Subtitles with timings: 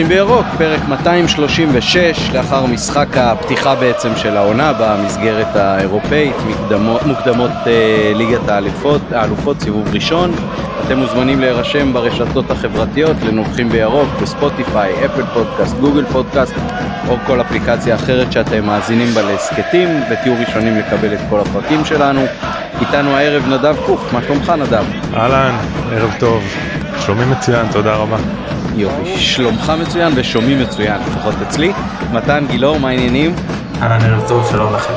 [0.00, 8.12] נובחים בירוק, פרק 236, לאחר משחק הפתיחה בעצם של העונה במסגרת האירופאית, מקדמות, מוקדמות אה,
[8.14, 10.32] ליגת האלופות, האלופות, סיבוב ראשון.
[10.86, 16.54] אתם מוזמנים להירשם ברשתות החברתיות לנובחים בירוק, בספוטיפיי, אפל פודקאסט, גוגל פודקאסט,
[17.08, 22.20] או כל אפליקציה אחרת שאתם מאזינים בה להסכתים, ותהיו ראשונים לקבל את כל הפרקים שלנו.
[22.80, 24.84] איתנו הערב נדב קוף, מה שלומך נדב?
[25.14, 25.56] אהלן,
[25.92, 26.42] ערב טוב.
[27.06, 28.16] שומעים מצוין, תודה רבה.
[28.74, 31.72] יופי, שלומך מצוין ושומעים מצוין, לפחות אצלי.
[32.12, 33.34] מתן גילאור, מה העניינים?
[33.82, 34.94] אהלן ערב טוב, שלום לכם.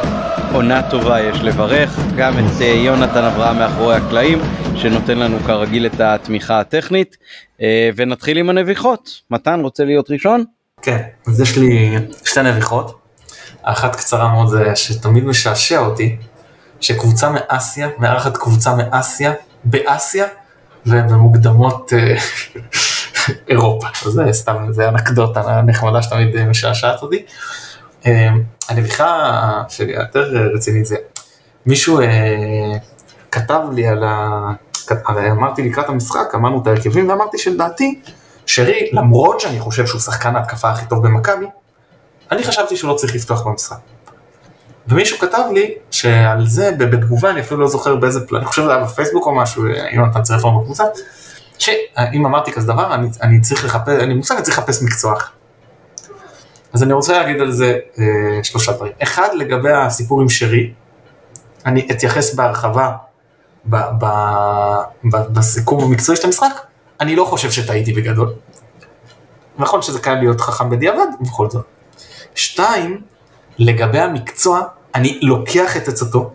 [0.53, 4.39] עונה טובה יש לברך, גם את uh, יונתן אברהם מאחורי הקלעים,
[4.75, 7.17] שנותן לנו כרגיל את התמיכה הטכנית,
[7.57, 7.61] uh,
[7.95, 9.21] ונתחיל עם הנביחות.
[9.31, 10.43] מתן, רוצה להיות ראשון?
[10.81, 12.99] כן, אז יש לי שתי נביחות.
[13.63, 16.15] האחת קצרה מאוד זה שתמיד משעשע אותי,
[16.79, 20.25] שקבוצה מאסיה, מארחת קבוצה מאסיה, באסיה,
[20.85, 22.15] ובמוקדמות אה,
[23.49, 23.87] אירופה.
[24.05, 27.25] זה סתם, זה אנקדוטה נחמדה שתמיד משעשעת אותי.
[28.05, 28.29] אה,
[28.69, 30.95] הנביכה שלי היותר רצינית זה,
[31.65, 32.77] מישהו אה,
[33.31, 34.29] כתב לי על ה...
[35.05, 38.01] הרי אמרתי לקראת המשחק, אמרנו את ההרכבים ואמרתי שלדעתי,
[38.45, 41.45] שרי, למרות שאני חושב שהוא שחקן ההתקפה הכי טוב במכבי,
[42.31, 43.77] אני חשבתי שהוא לא צריך לפתוח במשחק.
[44.87, 48.75] ומישהו כתב לי שעל זה בתגובה, אני אפילו לא זוכר באיזה פלט, אני חושב שזה
[48.75, 50.83] היה בפייסבוק או משהו, יונתן צירף לנו בקבוצה,
[51.59, 55.15] שאם אמרתי כזה דבר, אני, אני צריך לחפש, אני מושג, אני צריך לחפש מקצוע.
[56.73, 58.93] אז אני רוצה להגיד על זה אה, שלושה דברים.
[59.03, 60.73] אחד, לגבי הסיפור עם שרי,
[61.65, 62.91] אני אתייחס בהרחבה
[63.65, 64.05] ב, ב,
[65.03, 66.61] ב, בסיכום המקצועי של המשחק,
[66.99, 68.33] אני לא חושב שטעיתי בגדול.
[69.57, 71.65] נכון שזה קיים להיות חכם בדיעבד, ובכל זאת.
[72.35, 73.01] שתיים,
[73.57, 74.61] לגבי המקצוע,
[74.95, 76.31] אני לוקח את עצתו,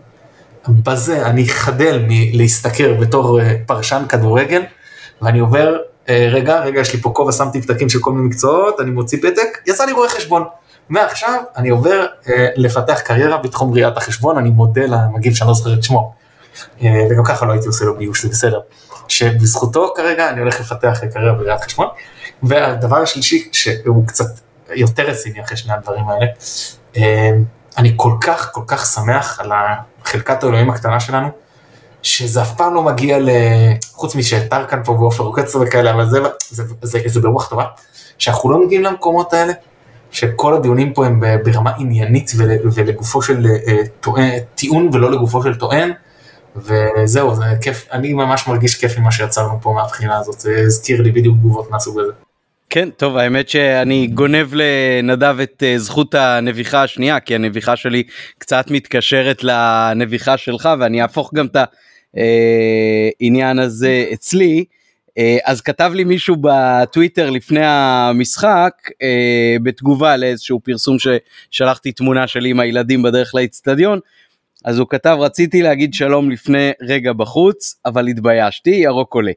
[0.69, 4.63] בזה אני חדל מלהשתכר בתור אה, פרשן כדורגל,
[5.23, 5.77] ואני עובר,
[6.09, 9.19] אה, רגע, רגע, יש לי פה כובע, שמתי פתקים של כל מיני מקצועות, אני מוציא
[9.23, 10.45] פתק, יצא לי רואה חשבון.
[10.89, 15.75] מעכשיו אני עובר אה, לפתח קריירה בתחום ראיית החשבון, אני מודה למגיב שאני לא זוכר
[15.75, 16.13] את שמו,
[16.83, 18.61] אה, וגם ככה לא הייתי עושה לו גיוס, זה בסדר.
[19.09, 21.87] שבזכותו כרגע אני הולך לפתח קריירה בראיית חשבון.
[22.43, 24.25] והדבר השלישי, שהוא קצת
[24.71, 26.27] יותר רציני אחרי שני הדברים האלה,
[27.79, 29.53] אני כל כך כל כך שמח על
[30.05, 31.29] חלקת האלוהים הקטנה שלנו,
[32.09, 33.29] שזה אף פעם לא מגיע ל...
[33.93, 36.19] חוץ משטרקן פה ועופר רוקצר וכאלה, אבל זה,
[36.51, 37.65] זה, זה, זה ברוח טובה,
[38.19, 39.53] שאנחנו לא מגיעים למקומות האלה,
[40.11, 45.55] שכל הדיונים פה הם ברמה עניינית ול, ולגופו של אה, טוען, טיעון ולא לגופו של
[45.55, 45.93] טוען,
[46.57, 51.03] וזהו, זה כיף, אני ממש מרגיש כיף עם מה שיצרנו פה מהבחינה הזאת, זה הזכיר
[51.03, 52.13] לי בדיוק תגובות מהסוג הזה.
[52.71, 58.03] כן, טוב, האמת שאני גונב לנדב את uh, זכות הנביחה השנייה, כי הנביחה שלי
[58.39, 61.57] קצת מתקשרת לנביחה שלך, ואני אהפוך גם את
[62.15, 64.65] העניין הזה אצלי.
[65.09, 72.51] Uh, אז כתב לי מישהו בטוויטר לפני המשחק, uh, בתגובה לאיזשהו פרסום ששלחתי תמונה שלי
[72.51, 74.01] עם הילדים בדרך לאצטדיון,
[74.65, 79.33] אז הוא כתב, רציתי להגיד שלום לפני רגע בחוץ, אבל התביישתי, ירוק עולה.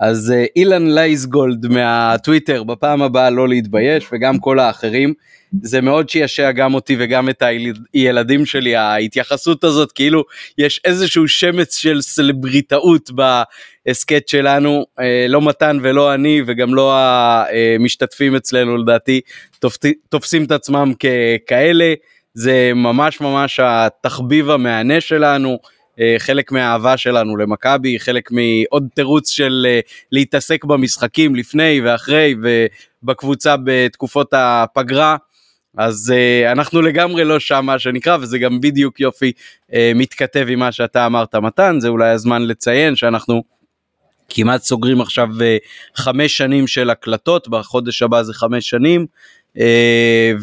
[0.00, 5.14] אז אה, אילן לייסגולד מהטוויטר בפעם הבאה לא להתבייש וגם כל האחרים
[5.62, 7.42] זה מאוד שישע גם אותי וגם את
[7.92, 10.24] הילדים שלי ההתייחסות הזאת כאילו
[10.58, 18.36] יש איזשהו שמץ של סלבריטאות בהסכת שלנו אה, לא מתן ולא אני וגם לא המשתתפים
[18.36, 19.20] אצלנו לדעתי
[20.08, 21.94] תופסים את עצמם ככאלה
[22.34, 25.58] זה ממש ממש התחביב המהנה שלנו.
[25.98, 29.80] אה, חלק מהאהבה שלנו למכבי, חלק מעוד תירוץ של אה,
[30.12, 32.34] להתעסק במשחקים לפני ואחרי
[33.02, 35.16] ובקבוצה בתקופות הפגרה.
[35.76, 39.32] אז uh, אנחנו לגמרי לא שם מה שנקרא וזה גם בדיוק יופי
[39.70, 43.42] uh, מתכתב עם מה שאתה אמרת מתן זה אולי הזמן לציין שאנחנו
[44.28, 45.42] כמעט סוגרים עכשיו uh,
[45.96, 49.06] חמש שנים של הקלטות בחודש הבא זה חמש שנים
[49.56, 49.60] uh,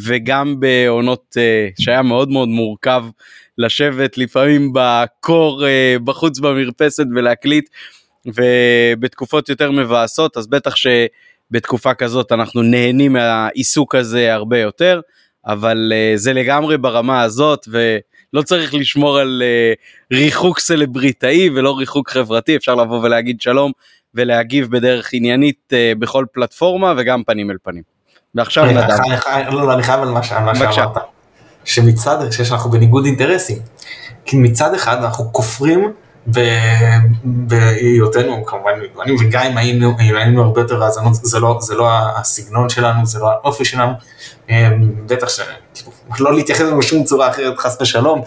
[0.06, 3.04] וגם בעונות uh, שהיה מאוד מאוד מורכב
[3.58, 7.70] לשבת לפעמים בקור אה, בחוץ במרפסת ולהקליט
[8.26, 15.02] ובתקופות יותר מבאסות אז בטח שבתקופה כזאת אנחנו נהנים מהעיסוק הזה הרבה יותר
[15.46, 19.74] אבל אה, זה לגמרי ברמה הזאת ולא צריך לשמור על אה,
[20.18, 23.72] ריחוק סלבריטאי ולא ריחוק חברתי אפשר לבוא ולהגיד שלום
[24.14, 27.84] ולהגיב בדרך עניינית בכל פלטפורמה וגם פנים אל פנים.
[28.36, 28.88] ועכשיו נדב.
[29.52, 31.17] לא, לא, אני חייב על מה שאמרת.
[31.68, 33.58] שמצד, שאנחנו בניגוד אינטרסים.
[34.26, 35.92] כי מצד אחד אנחנו כופרים
[37.24, 38.72] בהיותנו כמובן,
[39.04, 43.20] אני וגיא אם היינו, היינו הרבה יותר האזנות, זה לא, זה לא הסגנון שלנו, זה
[43.20, 43.92] לא האופי שלנו,
[44.50, 44.70] אה,
[45.06, 45.28] בטח
[46.16, 48.22] שלא להתייחס לזה בשום צורה אחרת חס ושלום.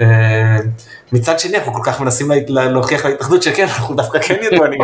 [0.00, 0.58] אה,
[1.12, 4.80] מצד שני אנחנו כל כך מנסים להוכיח להתאחדות שכן, אנחנו דווקא כן ידוענים,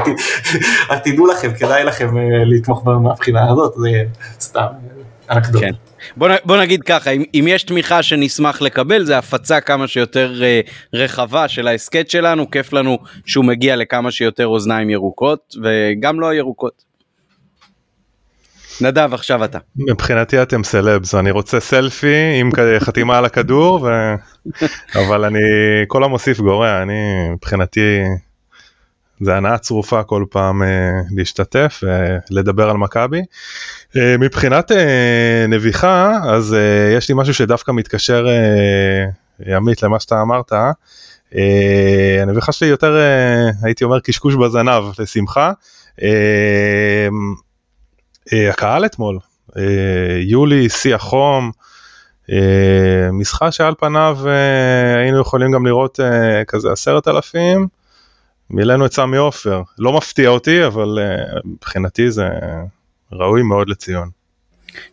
[0.91, 4.03] רק תדעו לכם, כדאי לכם אה, לתמוך מהבחינה הזאת, זה
[4.41, 4.67] סתם
[5.61, 5.71] כן.
[6.17, 10.71] בוא, בוא נגיד ככה, אם, אם יש תמיכה שנשמח לקבל זה הפצה כמה שיותר uh,
[10.93, 16.93] רחבה של ההסכת שלנו, כיף לנו שהוא מגיע לכמה שיותר אוזניים ירוקות וגם לא הירוקות.
[18.81, 19.59] נדב עכשיו אתה.
[19.77, 23.89] מבחינתי אתם סלבס, אני רוצה סלפי עם חתימה על הכדור, ו...
[25.01, 25.39] אבל אני,
[25.87, 28.01] כל המוסיף גורע, אני מבחינתי
[29.23, 30.67] זה הנאה צרופה כל פעם uh,
[31.17, 31.81] להשתתף
[32.31, 33.21] ולדבר על מכבי.
[33.93, 34.75] Uh, מבחינת uh,
[35.49, 40.53] נביחה, אז uh, יש לי משהו שדווקא מתקשר, uh, עמית, למה שאתה אמרת.
[40.53, 41.37] Uh,
[42.23, 45.53] הנביחה שלי יותר, uh, הייתי אומר, קשקוש בזנב, לשמחה.
[45.99, 46.03] Uh,
[48.29, 49.19] uh, הקהל אתמול,
[49.51, 49.55] uh,
[50.21, 51.51] יולי, שיא החום.
[52.31, 52.33] Uh,
[53.13, 54.29] משחה שעל פניו uh,
[54.99, 56.01] היינו יכולים גם לראות
[56.47, 57.82] כזה עשרת אלפים.
[58.53, 62.29] מילאנו את סמי עופר, לא מפתיע אותי, אבל uh, מבחינתי זה
[63.13, 64.11] ראוי מאוד לציון.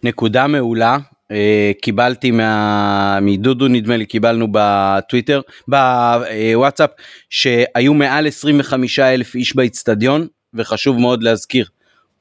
[0.03, 1.33] נקודה מעולה, uh,
[1.81, 3.19] קיבלתי מה...
[3.21, 6.89] מדודו נדמה לי, קיבלנו בטוויטר, בוואטסאפ,
[7.29, 11.65] שהיו מעל 25 אלף איש באיצטדיון, וחשוב מאוד להזכיר,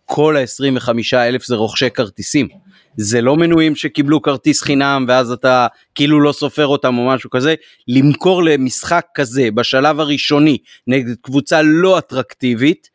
[0.04, 2.48] כל ה-25 אלף זה רוכשי כרטיסים.
[3.00, 7.54] זה לא מנויים שקיבלו כרטיס חינם ואז אתה כאילו לא סופר אותם או משהו כזה,
[7.88, 12.88] למכור למשחק כזה בשלב הראשוני נגד קבוצה לא אטרקטיבית,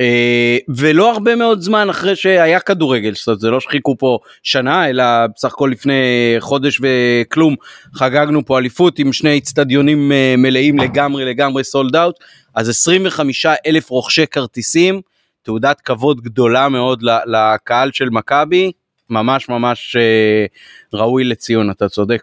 [0.00, 4.88] אה, ולא הרבה מאוד זמן אחרי שהיה כדורגל, זאת אומרת זה לא שחיכו פה שנה
[4.88, 5.04] אלא
[5.36, 5.94] בסך הכל לפני
[6.38, 7.54] חודש וכלום
[7.94, 12.16] חגגנו פה אליפות עם שני אצטדיונים אה, מלאים לגמרי לגמרי סולד אאוט,
[12.54, 15.00] אז 25 אלף רוכשי כרטיסים,
[15.42, 18.72] תעודת כבוד גדולה מאוד לקהל של מכבי,
[19.10, 20.46] ממש ממש אה,
[20.92, 22.22] ראוי לציון, אתה צודק.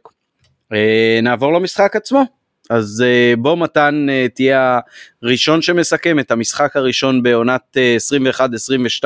[0.73, 2.23] אה, נעבור למשחק עצמו.
[2.69, 4.79] אז אה, בוא מתן אה, תהיה
[5.23, 7.97] הראשון שמסכם את המשחק הראשון בעונת אה,
[9.01, 9.05] 21-22.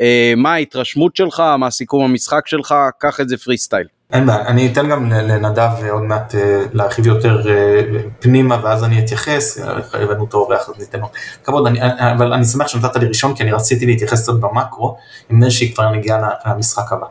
[0.00, 3.86] אה, מה ההתרשמות שלך, מה סיכום המשחק שלך, קח את זה פרי סטייל.
[4.12, 7.82] אין בעיה, אני אתן גם לנדב עוד מעט אה, להרחיב יותר אה,
[8.20, 9.58] פנימה ואז אני אתייחס,
[9.92, 11.06] הבאנו אותו אורח אז ניתן לו
[11.44, 11.80] כבוד, אני,
[12.12, 14.96] אבל אני שמח שנתת לי ראשון כי אני רציתי להתייחס קצת במקרו
[15.30, 17.06] עם איזושהי כבר נגיעה למשחק הבא.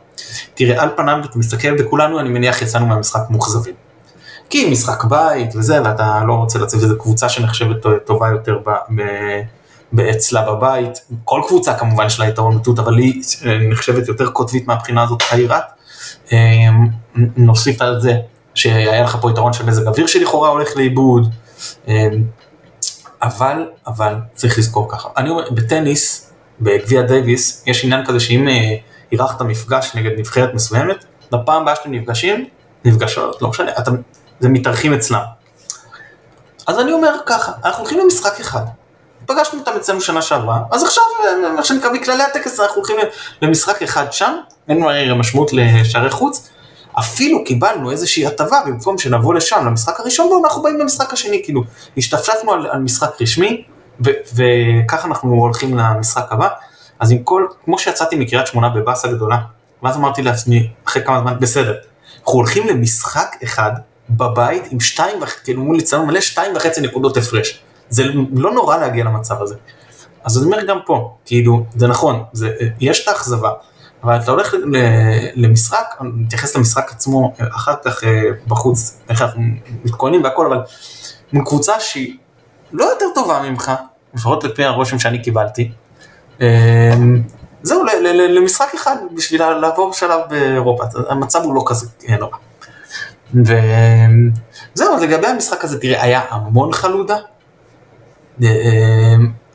[0.53, 3.73] תראה, על פניו אתה מסתכל וכולנו אני מניח יצאנו מהמשחק מאוכזבים.
[4.49, 8.69] כי משחק בית וזה ואתה לא רוצה לצאת איזה קבוצה שנחשבת טובה יותר ב...
[8.95, 9.99] ב...
[9.99, 14.67] אצלה בבית, כל קבוצה כמובן יש לה יתרון בתות, אבל היא אה, נחשבת יותר קוטבית
[14.67, 15.63] מהבחינה הזאת העירת.
[16.31, 16.87] אמ,
[17.37, 18.13] נוסיף על זה
[18.55, 21.33] שהיה לך פה יתרון של מזג אוויר שלכאורה הולך לאיבוד,
[21.87, 21.93] אמ,
[23.21, 28.75] אבל, אבל צריך לזכור ככה, אני אומר, בטניס, בגביע דייוויס, יש עניין כזה שאם אה,
[29.11, 32.45] אירחת מפגש נגד נבחרת מסוימת, בפעם הבאה שאתם נפגשים,
[32.85, 33.95] נפגשות, לא משנה, אתם,
[34.39, 35.21] זה מתארחים אצלם.
[36.67, 38.65] אז אני אומר ככה, אנחנו הולכים למשחק אחד,
[39.25, 42.95] פגשנו אותם אצלנו שנה שעברה, אז עכשיו, אה, מה שנקרא, בכללי הטקס אנחנו הולכים
[43.41, 44.35] למשחק אחד שם,
[44.69, 46.49] אין הרי משמעות לשערי חוץ,
[46.99, 51.63] אפילו קיבלנו איזושהי הטבה במקום שנבוא לשם למשחק הראשון, ואנחנו באים למשחק השני, כאילו,
[51.97, 53.63] השתפשפנו על, על משחק רשמי,
[54.35, 56.47] וככה אנחנו הולכים למשחק הבא,
[56.99, 59.37] אז עם כל, כמו שיצאתי מקריית שמונה בבאסה גדולה,
[59.83, 61.73] ואז אמרתי לעצמי, אחרי כמה זמן, בסדר,
[62.19, 63.71] אנחנו הולכים למשחק אחד
[64.09, 67.63] בבית עם שתיים, כאילו מול ליצנות מלא שתיים וחצי נקודות הפרש.
[67.93, 69.55] זה לא נורא להגיע למצב הזה.
[70.23, 73.51] אז אני אומר גם פה, כאילו, זה נכון, זה, יש את האכזבה,
[74.03, 74.53] אבל אתה הולך
[75.35, 79.41] למשחק, אני מתייחס למשחק עצמו אחר כך אה, בחוץ, איך אנחנו
[79.85, 80.61] מתכוננים והכל, אבל
[81.33, 82.17] עם קבוצה שהיא
[82.71, 83.71] לא יותר טובה ממך,
[84.13, 85.71] לפחות לפי הרושם שאני קיבלתי,
[86.41, 86.93] אה,
[87.63, 87.83] זהו,
[88.29, 91.87] למשחק אחד בשביל לעבור שלב באירופה, המצב הוא לא כזה
[92.19, 92.37] נורא.
[93.33, 97.21] וזהו, לגבי המשחק הזה, תראה, היה המון חלודה, אה,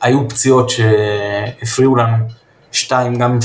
[0.01, 2.15] היו פציעות שהפריעו לנו,
[2.71, 3.39] שתיים גם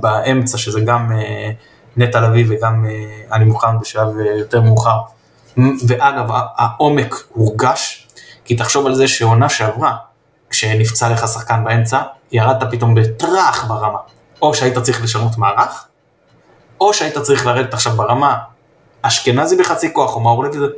[0.00, 1.50] באמצע, שזה גם אה,
[1.96, 2.86] נטע לביא וגם
[3.32, 4.98] אני אה, מוכן בשלב יותר מאוחר.
[5.88, 6.26] ואגב,
[6.56, 8.08] העומק הורגש,
[8.44, 9.96] כי תחשוב על זה שעונה שעברה,
[10.50, 12.02] כשנפצע לך שחקן באמצע,
[12.32, 13.98] ירדת פתאום בטראח ברמה.
[14.42, 15.86] או שהיית צריך לשנות מערך,
[16.80, 18.38] או שהיית צריך לרדת עכשיו ברמה
[19.02, 20.68] אשכנזי בחצי כוח, או מאור לוי,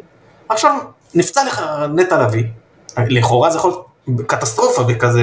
[0.49, 0.79] עכשיו
[1.15, 1.62] נפצע לך
[1.95, 2.45] נטע לביא,
[2.99, 3.87] לכאורה זה יכול להיות
[4.26, 5.20] קטסטרופה בכזה,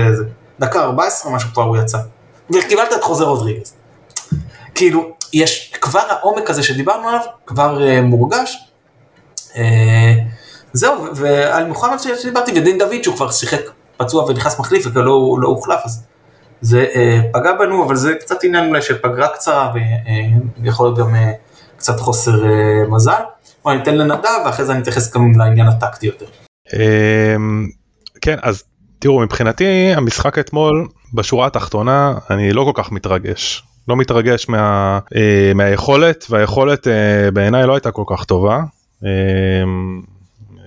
[0.60, 1.98] דקה 14 משהו כבר הוא יצא.
[2.56, 3.74] וקיבלת את חוזר רודריגז.
[4.76, 8.58] כאילו, יש כבר העומק הזה שדיברנו עליו, כבר uh, מורגש,
[9.54, 9.58] uh,
[10.74, 13.62] זהו, ועל מוחמד שדיברתי, ודין דוד שהוא כבר שיחק
[13.98, 16.04] פצוע ונכנס מחליף ולא לא הוחלף, אז
[16.62, 19.74] זה אה, פגע בנו, אבל זה קצת עניין אולי של פגרה קצרה,
[20.62, 21.32] ויכול להיות גם אה,
[21.78, 23.22] קצת חוסר אה, מזל.
[23.64, 26.26] בוא ניתן לנדב, ואחרי זה אני אתייחס גם לעניין הטקטי יותר.
[26.74, 27.68] אמ,
[28.22, 28.64] כן, אז
[29.00, 33.64] תראו, מבחינתי המשחק אתמול, בשורה התחתונה, אני לא כל כך מתרגש.
[33.88, 38.64] לא מתרגש מה, אה, מהיכולת, והיכולת אה, בעיניי לא הייתה כל כך טובה.
[39.06, 39.10] אה,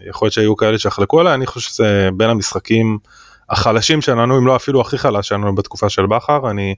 [0.08, 2.98] יכול להיות שהיו כאלה שיחלקו עליה, אני חושב שזה בין המשחקים
[3.50, 6.50] החלשים שלנו, אם לא אפילו הכי חלש שלנו בתקופה של בכר.
[6.50, 6.74] אני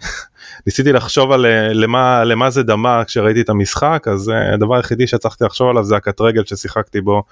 [0.66, 5.06] ניסיתי לחשוב על אה, למה, למה זה דמה כשראיתי את המשחק, אז אה, הדבר היחידי
[5.06, 7.22] שהצלחתי לחשוב עליו זה הקט רגל ששיחקתי בו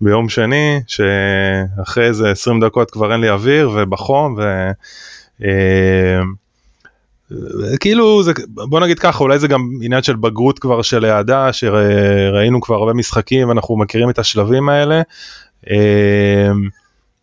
[0.00, 4.42] ביום שני, שאחרי איזה 20 דקות כבר אין לי אוויר ובחום, ו...
[5.44, 6.20] אה,
[7.80, 12.60] כאילו זה בוא נגיד ככה אולי זה גם עניין של בגרות כבר של העדה שראינו
[12.60, 15.02] כבר הרבה משחקים אנחנו מכירים את השלבים האלה.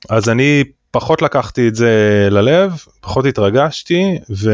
[0.09, 4.47] אז אני פחות לקחתי את זה ללב פחות התרגשתי ויש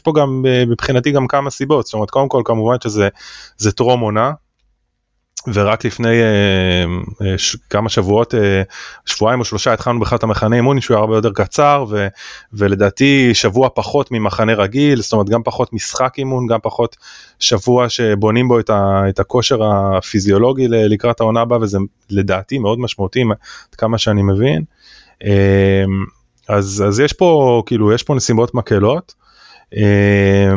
[0.00, 1.86] פה גם מבחינתי גם כמה סיבות.
[1.86, 4.32] זאת אומרת קודם כל כמובן שזה טרום עונה
[5.46, 6.84] ורק לפני אה,
[7.26, 8.62] אה, ש, כמה שבועות, אה,
[9.06, 12.06] שבועיים או שלושה התחלנו בכלל את המחנה אימון שהוא היה הרבה יותר קצר ו,
[12.52, 16.96] ולדעתי שבוע פחות ממחנה רגיל, זאת אומרת גם פחות משחק אימון, גם פחות
[17.38, 21.78] שבוע שבונים בו את, ה, את הכושר הפיזיולוגי לקראת העונה הבאה וזה
[22.10, 23.22] לדעתי מאוד משמעותי
[23.70, 24.62] עד כמה שאני מבין.
[25.24, 25.84] אה,
[26.48, 29.14] אז, אז יש פה כאילו יש פה נסיבות מקלות.
[29.76, 30.52] אה,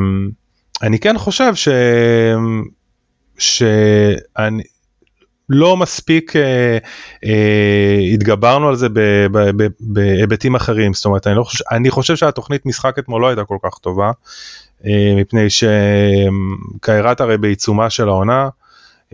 [0.81, 1.67] אני כן חושב ש...
[3.37, 4.63] שאני
[5.49, 6.77] לא מספיק אה,
[7.25, 8.87] אה, התגברנו על זה
[9.79, 13.57] בהיבטים אחרים זאת אומרת אני לא חושב אני חושב שהתוכנית משחק אתמול לא הייתה כל
[13.63, 14.11] כך טובה
[14.85, 18.49] אה, מפני שקיירת הרי בעיצומה של העונה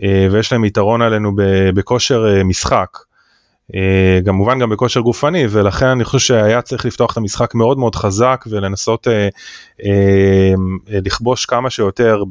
[0.02, 1.32] אה, ויש להם יתרון עלינו
[1.74, 2.98] בכושר אה, משחק.
[3.74, 7.94] אה, כמובן גם בכושר גופני ולכן אני חושב שהיה צריך לפתוח את המשחק מאוד מאוד
[7.94, 9.28] חזק ולנסות אה,
[9.84, 10.54] אה,
[10.88, 12.22] לכבוש כמה שיותר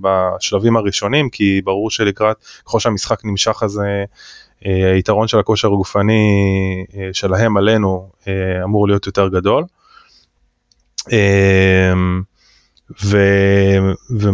[0.00, 3.80] בשלבים הראשונים כי ברור שלקראת ככל שהמשחק נמשך אז
[4.94, 6.22] היתרון של הכושר הגופני
[7.12, 8.08] שלהם עלינו
[8.64, 9.64] אמור להיות יותר גדול.
[13.04, 13.18] ו,
[14.20, 14.28] ו,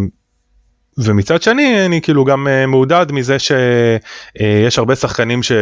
[0.98, 5.52] ומצד שני אני כאילו גם מעודד מזה שיש הרבה שחקנים ש...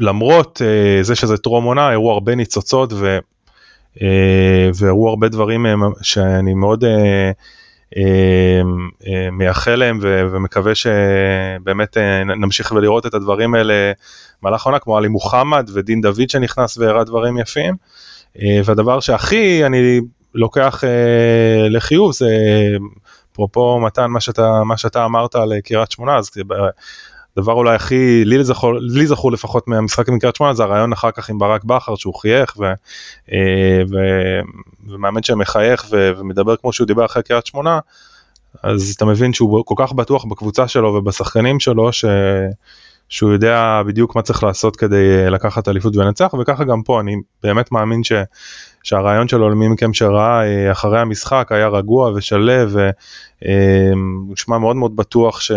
[0.00, 3.18] למרות uh, זה שזה טרום עונה, הראו הרבה ניצוצות ו,
[3.96, 4.00] uh,
[4.74, 6.88] והראו הרבה דברים uh, שאני מאוד uh,
[7.94, 7.98] uh,
[9.02, 13.92] uh, מייחל להם ו, ומקווה שבאמת uh, נמשיך ולראות את הדברים האלה
[14.42, 17.74] במהלך העונה, כמו עלי מוחמד ודין דוד שנכנס והראה דברים יפים.
[18.36, 20.00] Uh, והדבר שהכי אני
[20.34, 22.26] לוקח uh, לחיוב זה
[23.32, 26.30] אפרופו מתן מה שאתה מה שאתה אמרת על קריית שמונה אז
[27.38, 31.10] הדבר אולי הכי, לי זכור, לי זכור לפחות מהמשחק עם קריית שמונה זה הרעיון אחר
[31.10, 32.64] כך עם ברק בכר שהוא חייך ו,
[33.32, 33.96] אה, ו,
[34.88, 37.78] ומאמן שמחייך ו, ומדבר כמו שהוא דיבר אחרי קריית שמונה,
[38.62, 42.04] אז אתה מבין שהוא כל כך בטוח בקבוצה שלו ובשחקנים שלו ש...
[43.08, 47.16] שהוא יודע בדיוק מה צריך לעשות כדי אה, לקחת אליפות ולנצח וככה גם פה אני
[47.42, 48.12] באמת מאמין ש,
[48.82, 52.76] שהרעיון שלו למי מכם שראה אה, אחרי המשחק היה רגוע ושלב
[53.42, 55.52] והוא נשמע מאוד מאוד בטוח ש...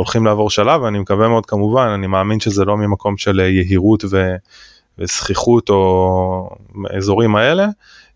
[0.00, 4.34] הולכים לעבור שלב ואני מקווה מאוד כמובן אני מאמין שזה לא ממקום של יהירות ו...
[4.98, 6.50] וזכיחות או
[6.96, 7.66] אזורים האלה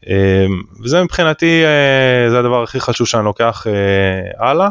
[0.06, 4.68] אמ, וזה מבחינתי אה, זה הדבר הכי חשוב שאני לוקח אה, הלאה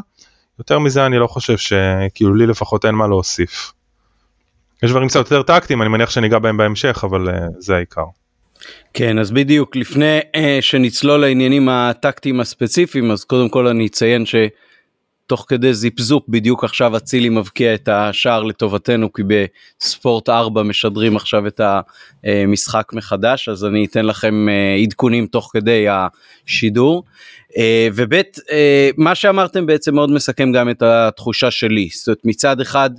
[0.59, 3.73] יותר מזה אני לא חושב שכאילו לי לפחות אין מה להוסיף.
[4.83, 8.05] יש דברים קצת יותר טקטיים אני מניח שניגע בהם בהמשך אבל אה, זה העיקר.
[8.93, 10.19] כן אז בדיוק לפני
[10.61, 14.35] שנצלול לעניינים הטקטיים הספציפיים אז קודם כל אני אציין ש...
[15.27, 21.15] תוך כדי זיפ זופ בדיוק עכשיו אצילי מבקיע את השער לטובתנו כי בספורט 4 משדרים
[21.15, 21.61] עכשיו את
[22.23, 27.03] המשחק מחדש אז אני אתן לכם אה, עדכונים תוך כדי השידור.
[27.57, 32.61] אה, ובית אה, מה שאמרתם בעצם מאוד מסכם גם את התחושה שלי זאת אומרת מצד
[32.61, 32.89] אחד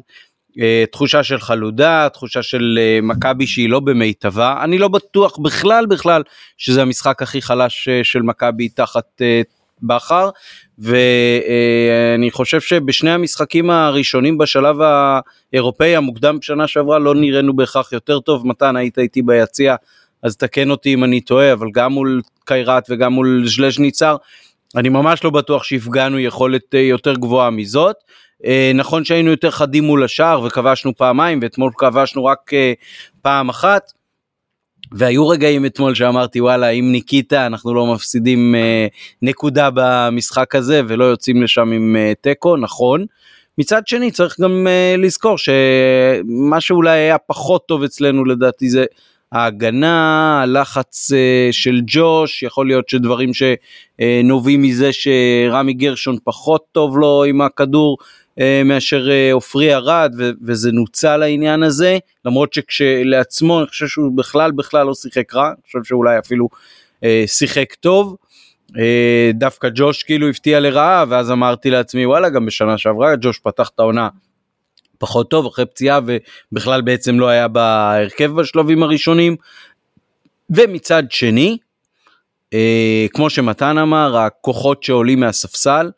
[0.92, 6.22] תחושה של חלודה תחושה של מכבי שהיא לא במיטבה אני לא בטוח בכלל בכלל
[6.56, 9.22] שזה המשחק הכי חלש של מכבי תחת
[9.86, 10.30] בכר
[10.78, 18.46] ואני חושב שבשני המשחקים הראשונים בשלב האירופאי המוקדם בשנה שעברה לא נראינו בהכרח יותר טוב
[18.46, 19.74] מתן היית איתי ביציע
[20.22, 24.16] אז תקן אותי אם אני טועה אבל גם מול קיירת וגם מול ז'לז'ניצר
[24.76, 27.96] אני ממש לא בטוח שהפגענו יכולת אה, יותר גבוהה מזאת.
[28.44, 32.72] אה, נכון שהיינו יותר חדים מול השער וכבשנו פעמיים ואתמול כבשנו רק אה,
[33.22, 33.92] פעם אחת.
[34.92, 38.86] והיו רגעים אתמול שאמרתי וואלה אם ניקיטה אנחנו לא מפסידים אה,
[39.22, 43.06] נקודה במשחק הזה ולא יוצאים לשם עם אה, תיקו נכון.
[43.58, 48.84] מצד שני צריך גם uh, לזכור שמה שאולי היה פחות טוב אצלנו לדעתי זה
[49.32, 57.24] ההגנה, הלחץ uh, של ג'וש, יכול להיות שדברים שנובעים מזה שרמי גרשון פחות טוב לו
[57.24, 57.98] עם הכדור
[58.64, 60.14] מאשר עופרי ארד
[60.46, 65.62] וזה נוצל העניין הזה, למרות שכשלעצמו אני חושב שהוא בכלל בכלל לא שיחק רע, אני
[65.66, 66.48] חושב שאולי אפילו
[67.00, 68.16] uh, שיחק טוב.
[68.78, 73.70] אה, דווקא ג'וש כאילו הפתיע לרעה ואז אמרתי לעצמי וואלה גם בשנה שעברה ג'וש פתח
[73.74, 74.08] את העונה
[74.98, 76.00] פחות טוב אחרי פציעה
[76.52, 79.36] ובכלל בעצם לא היה בהרכב בשלבים הראשונים.
[80.50, 81.58] ומצד שני
[82.54, 85.90] אה, כמו שמתן אמר הכוחות שעולים מהספסל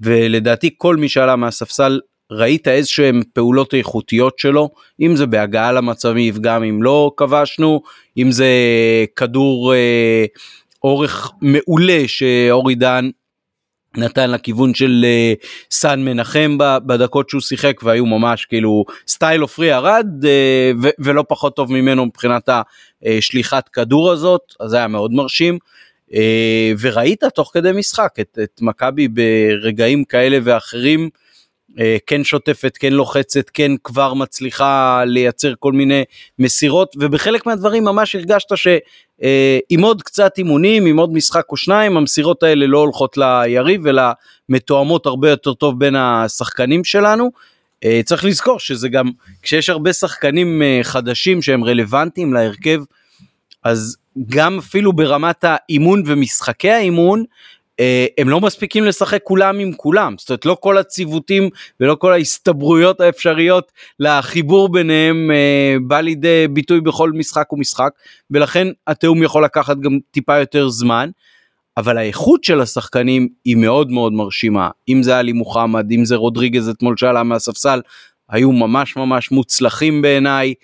[0.00, 2.00] ולדעתי כל מי שעלה מהספסל
[2.30, 7.82] ראית איזשהם פעולות איכותיות שלו אם זה בהגעה למצבים גם אם לא כבשנו
[8.18, 8.46] אם זה
[9.16, 10.24] כדור אה,
[10.82, 13.10] אורך מעולה שאורי דן
[13.96, 20.06] נתן לכיוון של uh, סן מנחם בדקות שהוא שיחק והיו ממש כאילו סטייל עופרי ארד
[20.82, 22.48] ו- ולא פחות טוב ממנו מבחינת
[23.06, 25.54] השליחת כדור הזאת אז זה היה מאוד מרשים.
[25.54, 25.58] uh,
[26.78, 31.08] וראית תוך כדי משחק את, את מכבי ברגעים כאלה ואחרים
[31.78, 36.04] אה, כן שוטפת, כן לוחצת, כן כבר מצליחה לייצר כל מיני
[36.38, 42.42] מסירות, ובחלק מהדברים ממש הרגשת שעם עוד קצת אימונים, עם עוד משחק או שניים, המסירות
[42.42, 44.02] האלה לא הולכות ליריב, אלא
[44.48, 47.30] מתואמות הרבה יותר טוב בין השחקנים שלנו.
[47.84, 49.10] אה, צריך לזכור שזה גם,
[49.42, 52.80] כשיש הרבה שחקנים אה, חדשים שהם רלוונטיים להרכב,
[53.64, 53.96] אז
[54.26, 57.24] גם אפילו ברמת האימון ומשחקי האימון,
[57.80, 61.48] אה, הם לא מספיקים לשחק כולם עם כולם, זאת אומרת לא כל הציוותים
[61.80, 67.90] ולא כל ההסתברויות האפשריות לחיבור ביניהם אה, בא לידי ביטוי בכל משחק ומשחק,
[68.30, 71.10] ולכן התיאום יכול לקחת גם טיפה יותר זמן,
[71.76, 76.68] אבל האיכות של השחקנים היא מאוד מאוד מרשימה, אם זה עלי מוחמד, אם זה רודריגז
[76.68, 77.80] אתמול שעלה מהספסל,
[78.30, 80.54] היו ממש ממש מוצלחים בעיניי.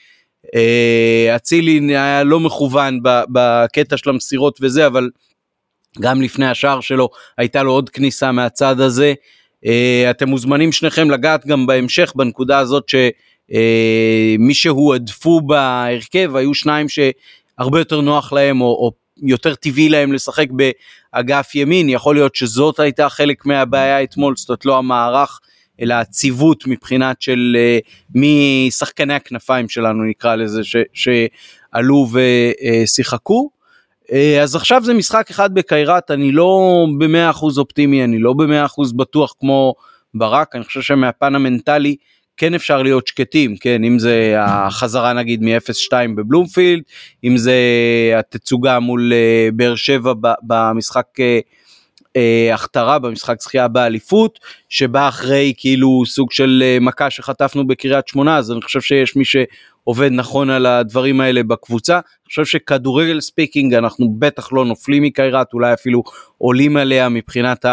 [0.54, 5.10] אה, אצילי היה לא מכוון בקטע של המסירות וזה, אבל
[6.00, 7.08] גם לפני השער שלו
[7.38, 9.14] הייתה לו עוד כניסה מהצד הזה.
[9.64, 16.86] Uh, אתם מוזמנים שניכם לגעת גם בהמשך בנקודה הזאת שמי uh, שהועדפו בהרכב היו שניים
[16.88, 22.80] שהרבה יותר נוח להם או, או יותר טבעי להם לשחק באגף ימין, יכול להיות שזאת
[22.80, 25.40] הייתה חלק מהבעיה אתמול, זאת אומרת לא המערך
[25.82, 33.50] אלא הציוות מבחינת של uh, מי שחקני הכנפיים שלנו נקרא לזה ש, שעלו ושיחקו.
[34.12, 38.64] אה, אז עכשיו זה משחק אחד בקיירת, אני לא במאה אחוז אופטימי, אני לא במאה
[38.64, 39.74] אחוז בטוח כמו
[40.14, 41.96] ברק, אני חושב שמהפן המנטלי
[42.36, 46.82] כן אפשר להיות שקטים, כן, אם זה החזרה נגיד מ-0-2 בבלומפילד,
[47.24, 47.56] אם זה
[48.18, 51.06] התצוגה מול אה, באר שבע במשחק
[52.16, 58.52] אה, הכתרה במשחק זכייה באליפות שבא אחרי כאילו סוג של מכה שחטפנו בקריית שמונה אז
[58.52, 62.00] אני חושב שיש מי שעובד נכון על הדברים האלה בקבוצה
[62.32, 66.02] חושב שכדורגל speaking אנחנו בטח לא נופלים מקיירת, אולי אפילו
[66.38, 67.64] עולים עליה מבחינת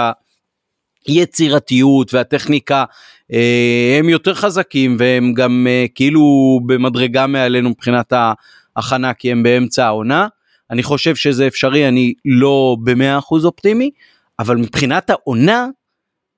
[1.06, 2.84] היצירתיות והטכניקה.
[3.34, 6.21] אה, הם יותר חזקים והם גם אה, כאילו
[6.65, 8.13] במדרגה מעלינו מבחינת
[8.75, 10.28] ההכנה כי הם באמצע העונה.
[10.71, 13.91] אני חושב שזה אפשרי, אני לא במאה אחוז אופטימי,
[14.39, 15.67] אבל מבחינת העונה,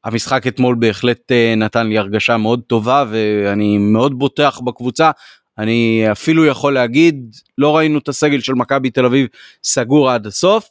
[0.03, 5.11] המשחק אתמול בהחלט אה, נתן לי הרגשה מאוד טובה ואני מאוד בוטח בקבוצה.
[5.57, 9.27] אני אפילו יכול להגיד, לא ראינו את הסגל של מכבי תל אביב
[9.63, 10.69] סגור עד הסוף,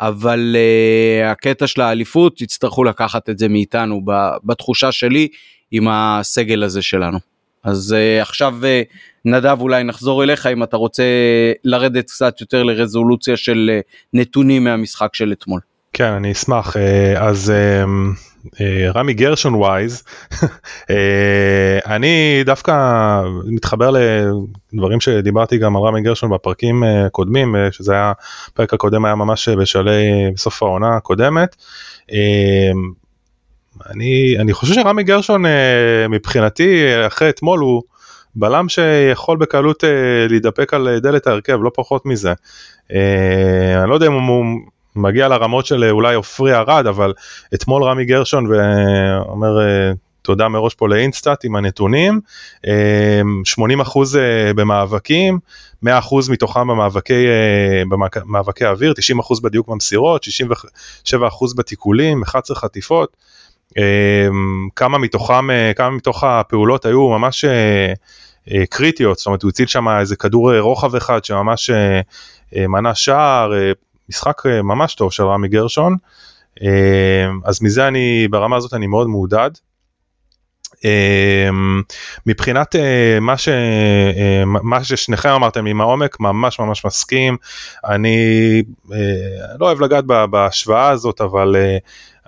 [0.00, 4.00] אבל uh, הקטע של האליפות יצטרכו לקחת את זה מאיתנו
[4.44, 5.28] בתחושה שלי
[5.70, 7.18] עם הסגל הזה שלנו.
[7.64, 11.04] אז uh, עכשיו uh, נדב אולי נחזור אליך אם אתה רוצה
[11.64, 15.60] לרדת קצת יותר לרזולוציה של uh, נתונים מהמשחק של אתמול.
[15.94, 16.76] כן אני אשמח
[17.16, 17.52] אז
[18.60, 20.02] אה, רמי גרשון ווייז
[20.90, 22.74] אה, אני דווקא
[23.46, 23.90] מתחבר
[24.72, 28.12] לדברים שדיברתי גם על רמי גרשון בפרקים אה, קודמים שזה היה
[28.48, 31.56] הפרק הקודם היה ממש בשלהי בסוף העונה הקודמת.
[33.90, 35.44] אני אני חושב שרמי גרשון
[36.08, 37.82] מבחינתי אחרי אתמול הוא
[38.36, 39.84] בלם שיכול בקלות
[40.28, 42.32] להידפק על דלת ההרכב לא פחות מזה.
[42.90, 44.58] אני לא יודע אם הוא
[44.96, 47.12] מגיע לרמות של אה, אולי עופרי ארד, אבל
[47.54, 52.20] אתמול רמי גרשון ואומר אה, תודה מראש פה לאינסטאט עם הנתונים,
[53.44, 54.18] 80 אה, אחוז
[54.56, 55.38] במאבקים,
[55.82, 57.26] 100 אחוז מתוכם במאבקי,
[57.88, 63.16] במאבקי אוויר, 90 אחוז בדיוק במסירות, 67 אחוז בתיקולים, 11 חטיפות.
[64.76, 67.44] כמה מתוכם, כמה מתוך הפעולות היו ממש
[68.70, 71.70] קריטיות, זאת אומרת הוא הציל שם איזה כדור רוחב אחד שממש
[72.52, 73.52] מנה שער,
[74.08, 75.96] משחק אה, ממש טוב של רמי גרשון,
[76.62, 79.50] אה, אז מזה אני, ברמה הזאת אני מאוד מעודד.
[80.84, 81.82] אמ,
[82.26, 87.36] מבחינת אה, מה, ש, אה, מה ששניכם אמרתם עם העומק ממש ממש מסכים.
[87.84, 88.16] אני
[88.92, 88.98] אה,
[89.60, 91.56] לא אוהב לגעת בהשוואה הזאת אבל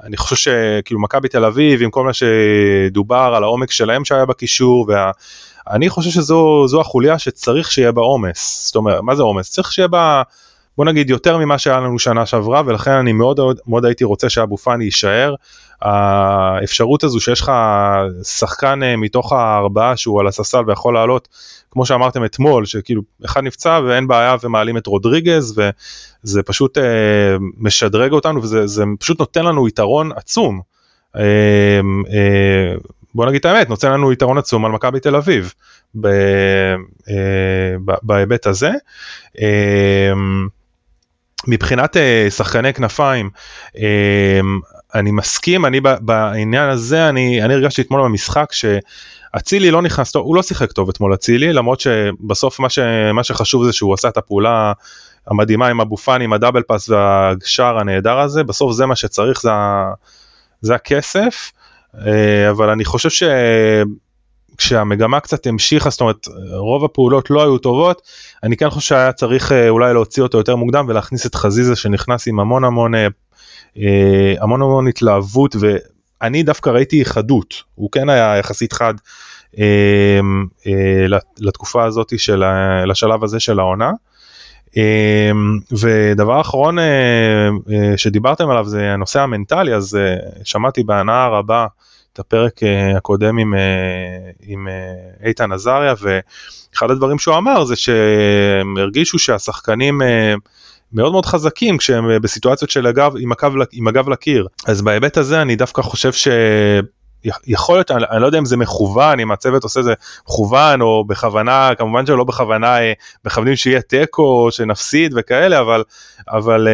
[0.04, 4.86] אני חושב שכאילו מכבי תל אביב עם כל מה שדובר על העומק שלהם שהיה בקישור
[4.88, 5.10] וה...
[5.70, 8.66] אני חושב שזו החוליה שצריך שיהיה בה עומס.
[8.66, 9.50] זאת אומרת מה זה עומס?
[9.50, 10.22] צריך שיהיה בה
[10.76, 14.56] בוא נגיד יותר ממה שהיה לנו שנה שעברה ולכן אני מאוד מאוד הייתי רוצה שאבו
[14.56, 15.34] פאני יישאר.
[15.82, 17.52] האפשרות הזו שיש לך
[18.22, 21.28] שחקן אה, מתוך הארבעה שהוא על הספסל ויכול לעלות
[21.70, 25.60] כמו שאמרתם אתמול שכאילו אחד נפצע ואין בעיה ומעלים את רודריגז
[26.24, 30.60] וזה פשוט אה, משדרג אותנו וזה פשוט נותן לנו יתרון עצום.
[31.16, 31.80] אה,
[33.14, 35.52] בוא נגיד את האמת נותן לנו יתרון עצום על מכבי תל אביב
[38.02, 38.70] בהיבט הזה.
[41.46, 43.30] מבחינת uh, שחקני כנפיים
[43.68, 43.78] uh,
[44.94, 50.36] אני מסכים אני בעניין הזה אני אני הרגשתי אתמול במשחק שאצילי לא נכנס טוב הוא
[50.36, 52.78] לא שיחק טוב אתמול אצילי למרות שבסוף מה, ש,
[53.14, 54.72] מה שחשוב זה שהוא עשה את הפעולה
[55.26, 59.50] המדהימה עם אבו פאני עם הדאבל פאס והשער הנהדר הזה בסוף זה מה שצריך זה,
[60.60, 61.52] זה הכסף
[62.06, 63.22] אה, אבל אני חושב ש...
[64.58, 68.02] כשהמגמה קצת המשיכה, זאת אומרת רוב הפעולות לא היו טובות,
[68.42, 72.28] אני כן חושב שהיה צריך אה, אולי להוציא אותו יותר מוקדם ולהכניס את חזיזה שנכנס
[72.28, 73.06] עם המון המון אה,
[73.78, 78.94] אה, המון המון התלהבות ואני דווקא ראיתי חדות, הוא כן היה יחסית חד
[81.38, 82.42] לתקופה הזאת של,
[82.86, 83.90] לשלב הזה של העונה.
[85.72, 86.78] ודבר אחרון
[87.96, 89.98] שדיברתם עליו זה הנושא המנטלי אז
[90.44, 91.66] שמעתי בהנאה רבה
[92.16, 97.76] את הפרק אה, הקודם עם, אה, עם אה, איתן עזריה ואחד הדברים שהוא אמר זה
[97.76, 100.02] שהם הרגישו שהשחקנים
[100.92, 104.46] מאוד מאוד חזקים כשהם בסיטואציות של הגב עם, הקו, עם הגב לקיר.
[104.66, 106.28] אז בהיבט הזה אני דווקא חושב ש...
[107.46, 109.94] יכול להיות, אני, אני לא יודע אם זה מכוון, אם הצוות עושה זה
[110.28, 112.76] מכוון או בכוונה, כמובן שלא בכוונה
[113.24, 115.84] מכוונים שיהיה תיקו שנפסיד וכאלה, אבל,
[116.28, 116.68] אבל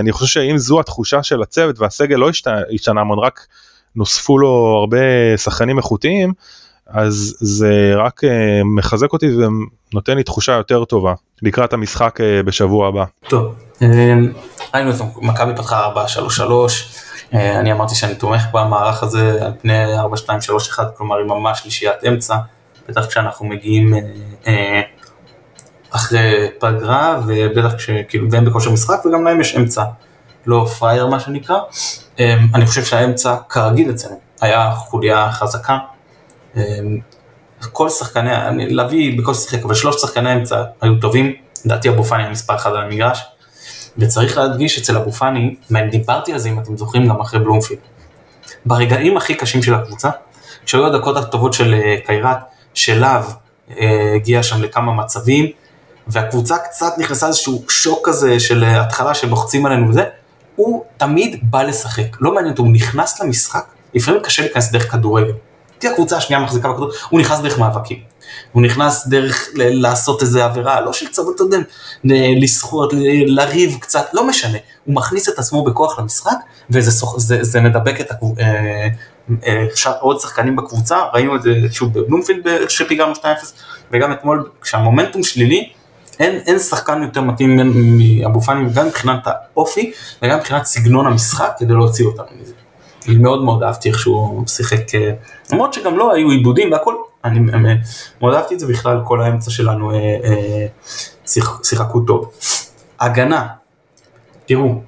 [0.00, 2.30] אני חושב שאם זו התחושה של הצוות והסגל לא
[2.74, 3.46] השתנה המון, רק
[3.96, 6.32] נוספו לו הרבה שחקנים איכותיים,
[6.86, 8.30] אז זה רק אה,
[8.76, 9.26] מחזק אותי
[9.92, 13.04] ונותן לי תחושה יותר טובה לקראת המשחק אה, בשבוע הבא.
[13.28, 13.88] טוב, אה,
[14.74, 15.92] ראינו את מכבי פתחה
[17.32, 22.36] 4-3-3, אני אמרתי שאני תומך במערך הזה על פני 4-2-3-1, כלומר עם ממש שלישיית אמצע,
[22.88, 23.94] בטח כשאנחנו מגיעים
[25.90, 29.84] אחרי פגרה ובטח כשכאילו והם בכושר משחק וגם להם יש אמצע
[30.46, 31.58] לא פרייר מה שנקרא.
[32.18, 35.78] אמ, אני חושב שהאמצע כרגיל אצלנו היה חוליה חזקה.
[36.56, 36.62] אמ,
[37.72, 38.30] כל שחקני,
[38.68, 41.32] לביא בכל שיחק, אבל שלושת שחקני האמצע היו טובים,
[41.64, 43.22] לדעתי אבו פאני היה מספר אחד על המגרש.
[43.98, 47.80] וצריך להדגיש אצל אבו פאני, ואני דיברתי על זה אם אתם זוכרים גם אחרי בלומפילד.
[48.66, 50.10] ברגעים הכי קשים של הקבוצה,
[50.64, 52.36] כשהיו הדקות הטובות של אה, קיירת,
[52.74, 53.24] שלהב
[53.70, 55.46] אה, הגיע שם לכמה מצבים,
[56.06, 60.04] והקבוצה קצת נכנסה איזשהו שוק כזה של אה, התחלה שלוחצים עלינו וזה,
[60.56, 65.32] הוא תמיד בא לשחק, לא מעניין אותו, הוא נכנס למשחק, לפעמים קשה להיכנס דרך כדורגל.
[65.78, 67.98] תהיה הקבוצה השנייה מחזיקה בכדור, הוא נכנס דרך מאבקים.
[68.52, 71.58] הוא נכנס דרך ל- לעשות איזה עבירה, לא של צוות, יודע,
[72.40, 72.90] לסחוט,
[73.26, 74.58] לריב קצת, לא משנה.
[74.84, 76.36] הוא מכניס את עצמו בכוח למשחק,
[76.70, 78.42] וזה סוח, זה, זה מדבק את הקבוצה.
[78.42, 78.88] אה,
[79.46, 79.66] אה,
[80.00, 83.24] עוד שחקנים בקבוצה, ראינו את זה שוב בבלומפילד שפיגרנו 2-0,
[83.92, 85.72] וגם אתמול כשהמומנטום שלילי,
[86.22, 87.60] אין, אין שחקן יותר מתאים
[87.98, 92.52] מאבו פאני, גם מבחינת האופי וגם מבחינת סגנון המשחק כדי להוציא אותנו מזה.
[93.08, 95.12] אני מאוד מאוד אהבתי איך שהוא שיחק, אה,
[95.52, 97.40] למרות שגם לא היו עיבודים והכל, אני
[98.20, 100.66] מאוד אהבתי את זה בכלל, כל האמצע שלנו אה, אה,
[101.62, 102.32] שיחקו טוב.
[103.00, 103.46] הגנה,
[104.46, 104.80] תראו,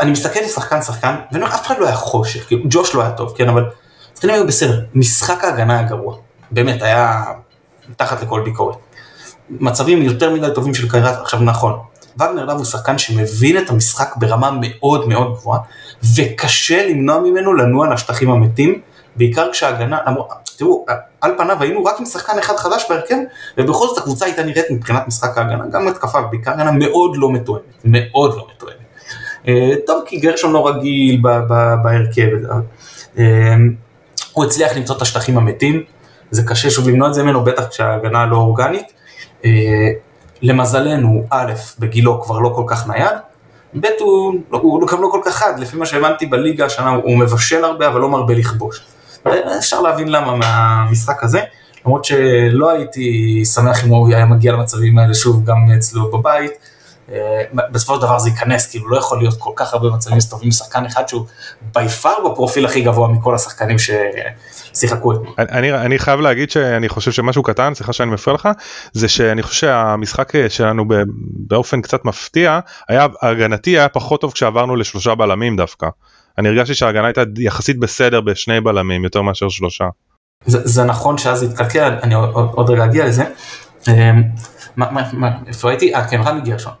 [0.00, 3.34] אני מסתכל על שחקן שחקן, ואף אחד לא היה חושך, כאילו ג'וש לא היה טוב,
[3.36, 3.64] כן, אבל
[4.14, 6.16] שחקנים היו בסדר, משחק ההגנה היה גרוע,
[6.50, 7.24] באמת, היה
[7.88, 8.76] מתחת לכל ביקורת.
[9.50, 11.78] מצבים יותר מדי טובים של קיירת, עכשיו נכון,
[12.16, 15.60] וגנר לאב הוא שחקן שמבין את המשחק ברמה מאוד מאוד גבוהה,
[16.16, 18.80] וקשה למנוע ממנו לנוע לשטחים המתים,
[19.16, 19.98] בעיקר כשההגנה,
[20.56, 20.86] תראו,
[21.20, 23.16] על פניו היינו רק עם שחקן אחד חדש בהרכב,
[23.58, 27.62] ובכל זאת הקבוצה הייתה נראית מבחינת משחק ההגנה, גם התקפה ובעיקר הגנה מאוד לא מתואמת,
[27.84, 28.76] מאוד לא מתואמת.
[29.48, 31.20] אה, טוב, כי גרשון לא רגיל
[31.82, 32.28] בהרכב,
[33.18, 33.54] אה,
[34.32, 35.82] הוא הצליח למצוא את השטחים המתים,
[36.30, 38.93] זה קשה שוב למנוע את זה ממנו, בטח כשההגנה לא אורגנית.
[39.44, 39.90] אה,
[40.42, 43.16] למזלנו, א', בגילו כבר לא כל כך נייד,
[43.80, 47.64] ב', הוא, הוא גם לא כל כך חד, לפי מה שהבנתי בליגה השנה הוא מבשל
[47.64, 48.80] הרבה אבל לא מרבה לכבוש.
[49.58, 51.40] אפשר להבין למה מהמשחק הזה,
[51.86, 56.52] למרות שלא הייתי שמח אם הוא היה מגיע למצבים האלה שוב גם אצלו בבית,
[57.70, 60.86] בסופו של דבר זה ייכנס, כאילו לא יכול להיות כל כך הרבה מצבים מסתובבים שחקן
[60.86, 61.26] אחד שהוא
[61.74, 65.34] בי פאר בפרופיל הכי גבוה מכל השחקנים ששיחקו אתמול.
[65.38, 68.48] אני, אני חייב להגיד שאני חושב שמשהו קטן, סליחה שאני מפריע לך,
[68.92, 70.84] זה שאני חושב שהמשחק שלנו
[71.46, 75.86] באופן קצת מפתיע, היה הגנתי היה פחות טוב כשעברנו לשלושה בלמים דווקא.
[76.38, 79.84] אני הרגשתי שההגנה הייתה יחסית בסדר בשני בלמים יותר מאשר שלושה.
[80.46, 83.24] זה, זה נכון שאז התקלקל, אני עוד, עוד רגע אגיע לזה.
[83.88, 84.22] אמ,
[85.46, 85.94] איפה הייתי?
[85.94, 86.72] אה כן, רמי גרשון.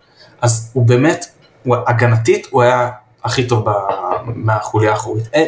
[0.44, 1.26] אז הוא באמת,
[1.62, 2.90] הוא, הגנתית הוא היה
[3.24, 3.66] הכי טוב
[4.26, 5.24] מהחוליה האחורית.
[5.34, 5.44] אה,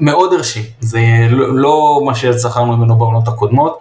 [0.00, 3.80] מאוד הרשים, זה לא, לא מה שזכרנו ממנו בעונות הקודמות,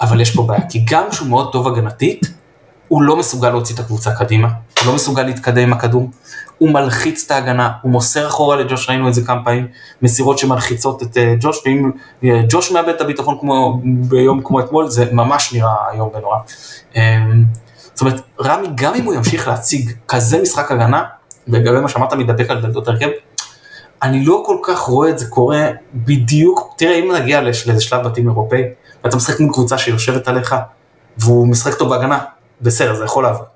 [0.00, 2.26] אבל יש פה בעיה, כי גם שהוא מאוד טוב הגנתית,
[2.88, 6.10] הוא לא מסוגל להוציא את הקבוצה קדימה, הוא לא מסוגל להתקדם עם הכדור,
[6.58, 9.66] הוא מלחיץ את ההגנה, הוא מוסר אחורה לג'וש, ראינו את זה כמה פעמים,
[10.02, 11.90] מסירות שמלחיצות את uh, ג'וש, ואם
[12.22, 16.36] uh, ג'וש מאבד את הביטחון כמו, ביום כמו אתמול, זה ממש נראה איום ונורא.
[16.94, 16.98] Um,
[17.94, 21.02] זאת אומרת, רמי, גם אם הוא ימשיך להציג כזה משחק הגנה,
[21.48, 23.08] ולגבי מה שאמרת מתדפק על דלתות הרכב,
[24.02, 28.28] אני לא כל כך רואה את זה קורה בדיוק, תראה אם נגיע לאיזה שלב בתים
[28.28, 28.62] אירופאי,
[29.04, 30.54] ואתה משחק מול קבוצה שיושבת עליך,
[31.18, 32.18] והוא משחק טוב בהגנה,
[32.60, 33.46] בסדר, זה יכול לעבוד.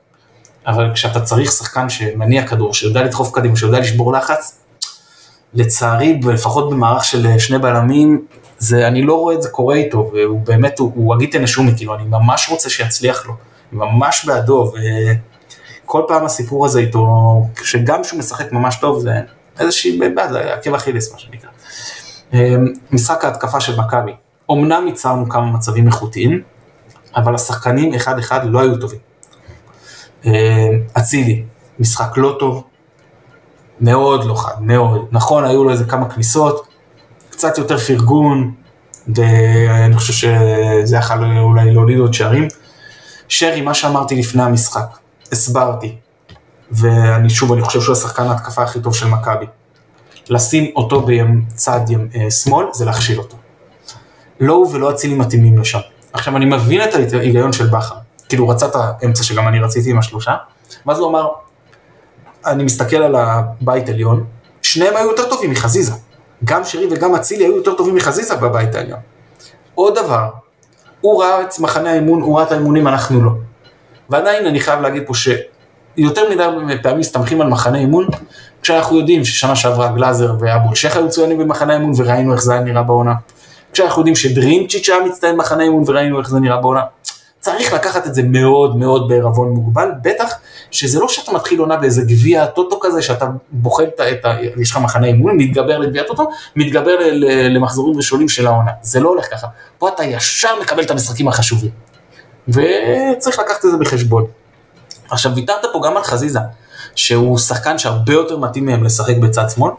[0.66, 4.58] אבל כשאתה צריך שחקן שמניע כדור, שיודע לדחוף קדימה, שיודע לשבור לחץ,
[5.54, 8.24] לצערי, לפחות במערך של אה, שני בלמים,
[8.58, 11.94] זה, אני לא רואה את זה קורה איתו, והוא באמת, הוא, הוא אגיטן נשומי, כאילו,
[11.94, 13.34] אני ממש רוצה שיצליח לו,
[13.76, 14.72] ממש בעדו,
[15.84, 17.06] וכל פעם הסיפור הזה איתו,
[17.62, 19.10] שגם כשהוא משחק ממש טוב, זה
[19.58, 21.50] איזושהי, זה עקב אכילס, מה שנקרא.
[22.34, 22.56] אה,
[22.90, 24.12] משחק ההתקפה של מכבי,
[24.52, 26.42] אמנם ייצרנו כמה מצבים איכותיים,
[27.16, 28.98] אבל השחקנים אחד-אחד לא היו טובים.
[30.26, 31.44] אה, אצילי,
[31.78, 32.64] משחק לא טוב,
[33.80, 35.06] מאוד לא חד, מאוד.
[35.12, 36.66] נכון, היו לו איזה כמה כניסות,
[37.30, 38.54] קצת יותר פרגון,
[39.16, 42.48] ואני חושב שזה יכול אולי להוליד עוד שערים.
[43.28, 44.98] שרי, מה שאמרתי לפני המשחק,
[45.32, 45.96] הסברתי,
[46.70, 49.46] ואני שוב, אני חושב שהוא השחקן ההתקפה הכי טוב של מכבי.
[50.28, 51.80] לשים אותו בצד
[52.14, 53.36] אה, שמאל זה להכשיל אותו.
[54.40, 55.78] לא הוא ולא אצילי מתאימים לשם.
[56.12, 57.94] עכשיו, אני מבין את ההיגיון של בכר.
[58.28, 60.36] כאילו הוא רצה את האמצע שגם אני רציתי עם השלושה,
[60.86, 61.28] ואז הוא אמר,
[62.46, 64.24] אני מסתכל על הבית עליון,
[64.62, 65.92] שניהם היו יותר טובים מחזיזה.
[66.44, 69.00] גם שרי וגם אצילי היו יותר טובים מחזיזה בבית העליון.
[69.74, 70.30] עוד דבר,
[71.06, 73.30] הוא ראה את מחנה האימון, הוא ראה את האימונים, אנחנו לא.
[74.10, 78.06] ועדיין אני חייב להגיד פה שיותר מדי פעמים מסתמכים על מחנה אימון,
[78.62, 82.62] כשאנחנו יודעים ששנה שעברה גלאזר ואבו אלשיך היו מצוינים במחנה האימון וראינו איך זה היה
[82.62, 83.14] נראה בעונה.
[83.72, 86.82] כשאנחנו יודעים שדרינצ'יץ' היה מצטיין מחנה אימון וראינו איך זה נראה בעונה.
[87.40, 90.34] צריך לקחת את זה מאוד מאוד בערבון מוגבל, בטח
[90.70, 94.36] שזה לא שאתה מתחיל עונה באיזה גביע טוטו כזה, שאתה בוחן את ה...
[94.56, 96.96] יש לך מחנה אימון, מתגבר לגביע טוטו, מתגבר
[97.50, 98.70] למחזורים ראשונים של העונה.
[98.82, 99.46] זה לא הולך ככה.
[99.78, 101.70] פה אתה ישר מקבל את המשחקים החשובים.
[102.48, 104.24] וצריך לקחת את זה בחשבון.
[105.10, 106.38] עכשיו, ויתרת פה גם על חזיזה,
[106.94, 109.72] שהוא שחקן שהרבה יותר מתאים מהם לשחק בצד שמאל,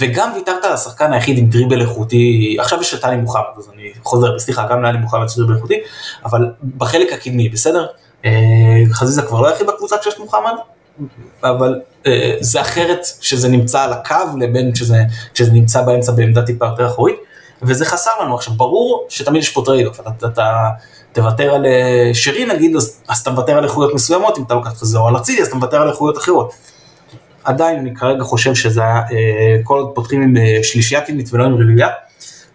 [0.00, 3.92] וגם ויתרת על השחקן היחיד עם דריבל איכותי, עכשיו יש את עלי מוחמד, אז אני
[4.02, 5.74] חוזר, סליחה, גם לעלי מוחמד יש דריבל איכותי,
[6.24, 7.86] אבל בחלק הקדמי, בסדר?
[8.24, 8.30] אה,
[8.92, 10.52] חזיזה כבר לא היחיד בקבוצה כשיש מוחמד,
[11.42, 15.02] אבל אה, זה אחרת שזה נמצא על הקו לבין שזה,
[15.34, 17.16] שזה נמצא באמצע בעמדה טיפה יותר אחורית,
[17.62, 18.34] וזה חסר לנו.
[18.34, 20.68] עכשיו, ברור שתמיד יש פה trade-off, אתה, אתה
[21.12, 24.78] תוותר על אה, שרי נגיד, אז, אתה מוותר על איכויות מסוימות, אם אתה לוקח את
[24.80, 26.52] זה, או על אצילי, אז אתה מוותר על איכויות אחרות.
[27.44, 29.02] עדיין אני כרגע חושב שזה היה,
[29.64, 31.88] כל עוד פותחים עם שלישייה קדמית ולא עם רביעייה,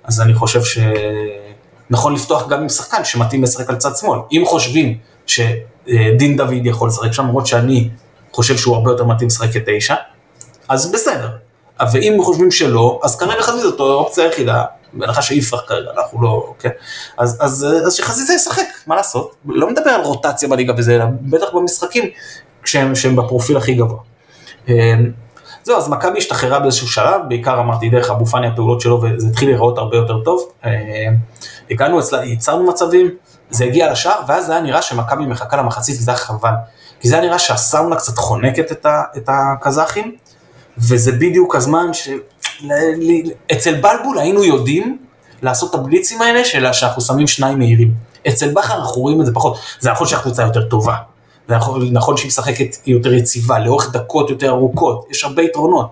[0.03, 4.19] אז אני חושב שנכון לפתוח גם עם שחקן שמתאים לשחק על צד שמאל.
[4.31, 4.97] אם חושבים
[5.33, 7.89] שדין דוד יכול לשחק שם, למרות שאני
[8.31, 9.95] חושב שהוא הרבה יותר מתאים לשחק כתשע,
[10.69, 11.29] אז בסדר.
[11.91, 16.69] ואם חושבים שלא, אז כרגע חזיזה זאת האופציה היחידה, בהנחה שיפרח כרגע, אנחנו לא, כן?
[17.17, 19.35] אז, אז, אז שחזיזה ישחק, מה לעשות?
[19.45, 22.03] לא מדבר על רוטציה בליגה וזה, אלא בטח במשחקים
[22.63, 23.99] כשהם, שהם בפרופיל הכי גבוה.
[24.67, 25.11] אמ,
[25.63, 29.49] זהו, אז מכבי השתחררה באיזשהו שלב, בעיקר אמרתי דרך אבו פאני הפעולות שלו וזה התחיל
[29.49, 30.49] להיראות הרבה יותר טוב.
[30.65, 30.69] אמ,
[31.71, 33.09] הגענו אצלה, ייצרנו מצבים,
[33.49, 36.53] זה הגיע לשער, ואז זה היה נראה שמכבי מחכה למחצית וזה היה חבל.
[36.99, 40.15] כי זה היה נראה שהסאונה קצת חונקת את, ה, את הקזחים,
[40.77, 42.09] וזה בדיוק הזמן ש...
[43.51, 44.97] אצל בלבול היינו יודעים
[45.41, 47.93] לעשות את הבליצים האלה של שאנחנו שמים שניים מהירים.
[48.27, 50.95] אצל בכר אנחנו רואים את זה פחות, זה נכון שהקבוצה יותר טובה,
[51.49, 55.91] נכון, נכון שהיא משחקת יותר יציבה, לאורך דקות יותר ארוכות, יש הרבה יתרונות.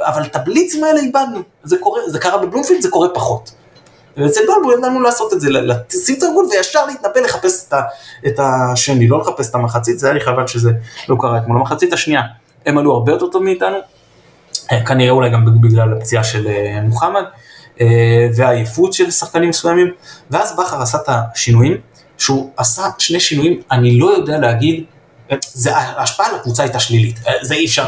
[0.00, 3.52] אבל את הבליצים האלה איבדנו, זה קורה, זה קרה בבלומפילד, זה קורה פחות.
[4.16, 7.82] ואצל בלבול ידענו לעשות את זה, לשים את הארגון וישר להתנפל לחפש את, ה,
[8.26, 10.72] את השני, לא לחפש את המחצית, זה היה לי חבל שזה
[11.08, 11.58] לא קרה אתמול.
[11.58, 12.22] המחצית השנייה,
[12.66, 13.76] הם עלו הרבה יותר טוב מאיתנו,
[14.72, 17.24] אה, כנראה אולי גם בגלל הפציעה של אה, מוחמד,
[17.80, 17.86] אה,
[18.36, 19.86] והעייפות של שחקנים מסוימים,
[20.30, 21.76] ואז בכר עשה את השינויים,
[22.18, 24.84] שהוא עשה שני שינויים, אני לא יודע להגיד
[25.40, 27.86] זה, ההשפעה על הקבוצה הייתה שלילית, זה אי אפשר,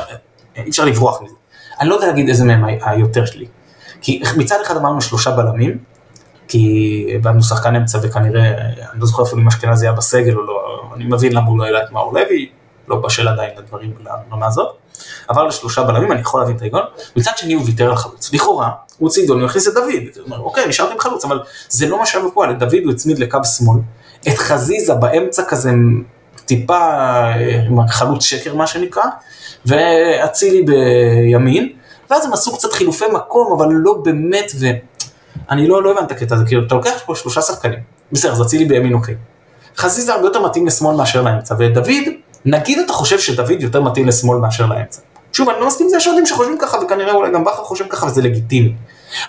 [0.56, 1.34] אי אפשר לברוח מזה.
[1.80, 3.46] אני לא יודע להגיד איזה מהם היותר שלי.
[4.00, 5.78] כי מצד אחד אמרנו שלושה בלמים,
[6.54, 8.50] כי באנו שחקן אמצע וכנראה,
[8.92, 11.64] אני לא זוכר אפילו אם אשכנזי היה בסגל או לא, אני מבין למה הוא לא
[11.64, 12.48] העלה את מאור לוי,
[12.88, 14.68] לא בשל עדיין לדברים לעונה הזאת.
[15.28, 16.82] עבר לשלושה בלמים, אני יכול להבין את ההיגיון.
[17.16, 18.32] מצד שני הוא ויתר על חלוץ.
[18.32, 19.84] לכאורה, הוא הוציא דון, הוא הכניס את דוד.
[20.16, 22.50] הוא אומר, אוקיי, נשארתי עם חלוץ, אבל זה לא מה שהיה בפועל.
[22.50, 23.78] את דוד הוא הצמיד לקו שמאל.
[24.28, 25.70] את חזיזה באמצע כזה
[26.44, 26.78] טיפה
[27.88, 29.04] חלוץ שקר מה שנקרא,
[29.66, 31.72] ואצילי בימין.
[32.10, 34.52] ואז הם עשו קצת חילופי מקום, אבל לא באמת,
[35.50, 37.78] ואני לא, לא הבנתי את הקטע הזה, כאילו, אתה לוקח פה שלושה שחקנים,
[38.12, 39.14] בסדר, אז אצילי בימין אוקיי.
[39.76, 42.12] חזיזה הרבה יותר מתאים לשמאל מאשר לאמצע, ודוד,
[42.44, 45.00] נגיד אתה חושב שדוד יותר מתאים לשמאל מאשר לאמצע.
[45.32, 47.84] שוב, אני לא מסכים עם זה, יש אוהדים שחושבים ככה, וכנראה אולי גם בכר חושב
[47.88, 48.74] ככה, וזה לגיטימי.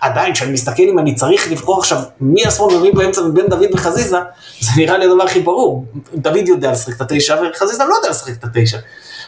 [0.01, 4.17] עדיין, כשאני מסתכל אם אני צריך לבחור עכשיו מי השמאל ומי באמצע מבין דוד וחזיזה,
[4.59, 5.85] זה נראה לי הדבר הכי ברור.
[6.13, 8.77] דוד יודע לשחק את התשע, וחזיזה לא יודע לשחק את התשע.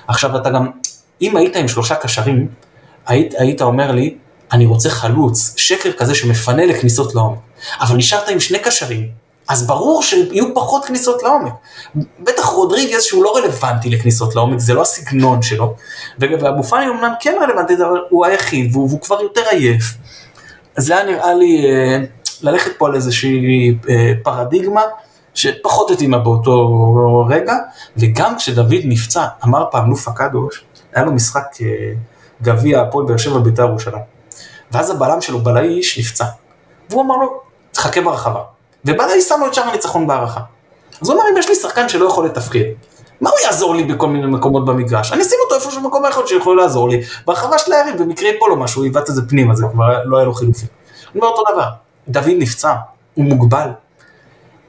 [0.08, 0.68] עכשיו, אתה גם,
[1.22, 2.48] אם היית עם שלושה קשרים,
[3.08, 4.18] היית, היית אומר לי,
[4.52, 7.40] אני רוצה חלוץ, שקר כזה שמפנה לכניסות לעומק.
[7.80, 9.10] אבל נשארת עם שני קשרים,
[9.50, 11.54] אז ברור שיהיו פחות כניסות לעומק.
[12.20, 15.76] בטח רודריגז שהוא לא רלוונטי לכניסות לעומק, זה לא הסגנון שלו.
[16.20, 19.94] ואבו פאני אמנם כן רלוונטי, אבל הוא היחיד, והוא, והוא כבר יותר עייף.
[20.76, 22.04] אז זה היה נראה לי אה,
[22.42, 24.82] ללכת פה על איזושהי אה, פרדיגמה
[25.34, 27.54] שפחות התאימה באותו רגע,
[27.98, 31.68] וגם כשדוד נפצע, אמר פעם לופה קדוש, היה לו משחק אה,
[32.42, 34.17] גביע הפועל באר שבע בית"ר ירושלים.
[34.72, 36.26] ואז הבלם שלו, בלעיש, נפצע.
[36.90, 38.42] והוא אמר לו, תחכה ברחבה.
[38.86, 40.42] ובלעיש שם לו את שער הניצחון בהערכה.
[41.02, 42.64] אז הוא אמר, אם יש לי שחקן שלא יכול לתפקד,
[43.22, 45.14] מה הוא יעזור לי בכל מיני מקומות במגרש?
[45.14, 48.56] אני אשים אותו איפה שבמקום האחד שיכול לעזור לי, ברחבה של היריב, במקרה יפול לו
[48.56, 50.68] משהו, יבעט את זה פנימה, זה כבר לא היה לו חילופים.
[51.12, 51.68] אני אומר אותו דבר,
[52.08, 52.74] דוד נפצע,
[53.14, 53.70] הוא מוגבל.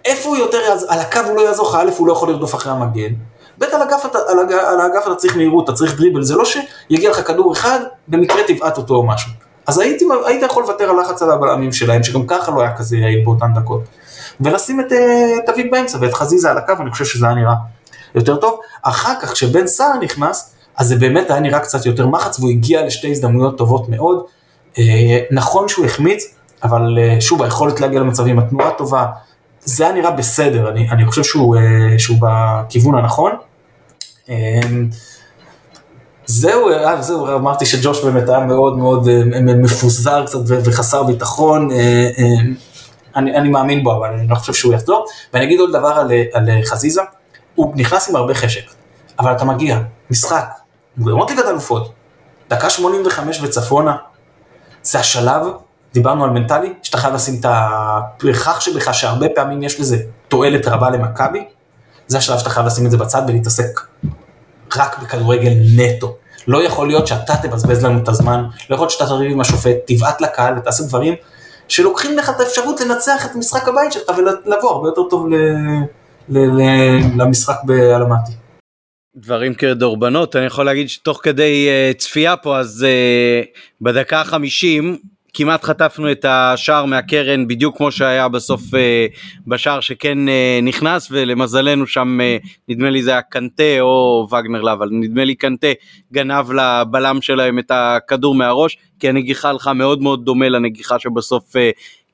[0.04, 2.54] איפה הוא יותר יעזור, על הקו הוא לא יעזור לך, א', הוא לא יכול לרדוף
[2.54, 3.12] אחרי המגן,
[3.58, 6.44] ב' על האגף אתה, על, על האגף אתה צריך מהירות, אתה צריך דריבל, זה לא
[6.44, 9.30] שיגיע לך כדור אחד, במקרה תבעט אותו או משהו.
[9.68, 12.96] אז הייתי, היית יכול לוותר על לחץ על הבלמים שלהם, שגם ככה לא היה כזה
[12.96, 13.82] יעיל באותן דקות.
[14.40, 17.54] ולשים את אה, דוד באמצע ואת חזיזה על הקו, אני חושב שזה היה נראה
[18.14, 18.60] יותר טוב.
[18.82, 22.86] אחר כך, כשבן סער נכנס, אז זה באמת היה נראה קצת יותר מחץ, והוא הגיע
[22.86, 24.24] לשתי הזדמנויות טובות מאוד.
[24.78, 29.06] אה, נכון שהוא החמיץ, אבל אה, שוב, היכולת להגיע למצבים, התנועה טובה,
[29.60, 31.56] זה היה נראה בסדר, אני, אני חושב שהוא,
[31.98, 33.32] שהוא בכיוון הנכון.
[36.28, 42.10] זהו, אה, זהו, אמרתי שג'וש באמת היה מאוד מאוד אה, מפוזר קצת וחסר ביטחון, אה,
[43.16, 45.06] אני, אני מאמין בו, אבל אני לא חושב שהוא יחזור.
[45.34, 47.02] ואני אגיד עוד דבר על, על חזיזה,
[47.54, 48.62] הוא נכנס עם הרבה חשק,
[49.18, 49.78] אבל אתה מגיע,
[50.10, 50.44] משחק,
[50.96, 51.92] מוקדמות ליגת אלופות,
[52.50, 53.96] דקה 85 וצפונה,
[54.82, 55.42] זה השלב,
[55.94, 59.96] דיברנו על מנטלי, שאתה חייב לשים את הפרחח שבך, שהרבה פעמים יש לזה
[60.28, 61.44] תועלת רבה למכבי,
[62.06, 63.80] זה השלב שאתה חייב לשים את זה בצד ולהתעסק
[64.76, 66.16] רק בכדורגל נטו.
[66.48, 69.76] לא יכול להיות שאתה תבזבז לנו את הזמן, לא יכול להיות שאתה תריב עם השופט,
[69.86, 71.14] תבעט לקהל ותעשה דברים
[71.68, 75.34] שלוקחים לך את האפשרות לנצח את משחק הבית שלך ולבוא הרבה יותר טוב ל...
[76.28, 76.38] ל...
[76.38, 76.62] ל...
[77.16, 78.32] למשחק באלמטי.
[79.16, 84.98] דברים כדורבנות, אני יכול להגיד שתוך כדי uh, צפייה פה, אז uh, בדקה החמישים
[85.34, 88.76] כמעט חטפנו את השער מהקרן בדיוק כמו שהיה בסוף uh,
[89.46, 94.72] בשער שכן uh, נכנס ולמזלנו שם uh, נדמה לי זה היה קנטה או וגנר לה
[94.72, 95.68] אבל נדמה לי קנטה
[96.12, 101.58] גנב לבלם שלהם את הכדור מהראש כי הנגיחה הלכה מאוד מאוד דומה לנגיחה שבסוף uh,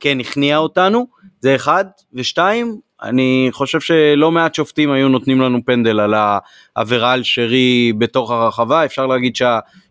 [0.00, 1.06] כן הכניעה אותנו.
[1.40, 6.14] זה אחד ושתיים אני חושב שלא מעט שופטים היו נותנים לנו פנדל על
[6.76, 9.36] העבירה על שרי בתוך הרחבה, אפשר להגיד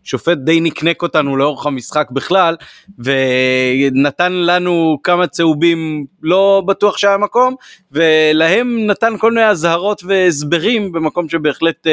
[0.04, 2.56] שהשופט די נקנק אותנו לאורך המשחק בכלל,
[2.98, 7.54] ונתן לנו כמה צהובים לא בטוח שהיה מקום,
[7.92, 11.90] ולהם נתן כל מיני אזהרות והסברים במקום שבהחלט uh,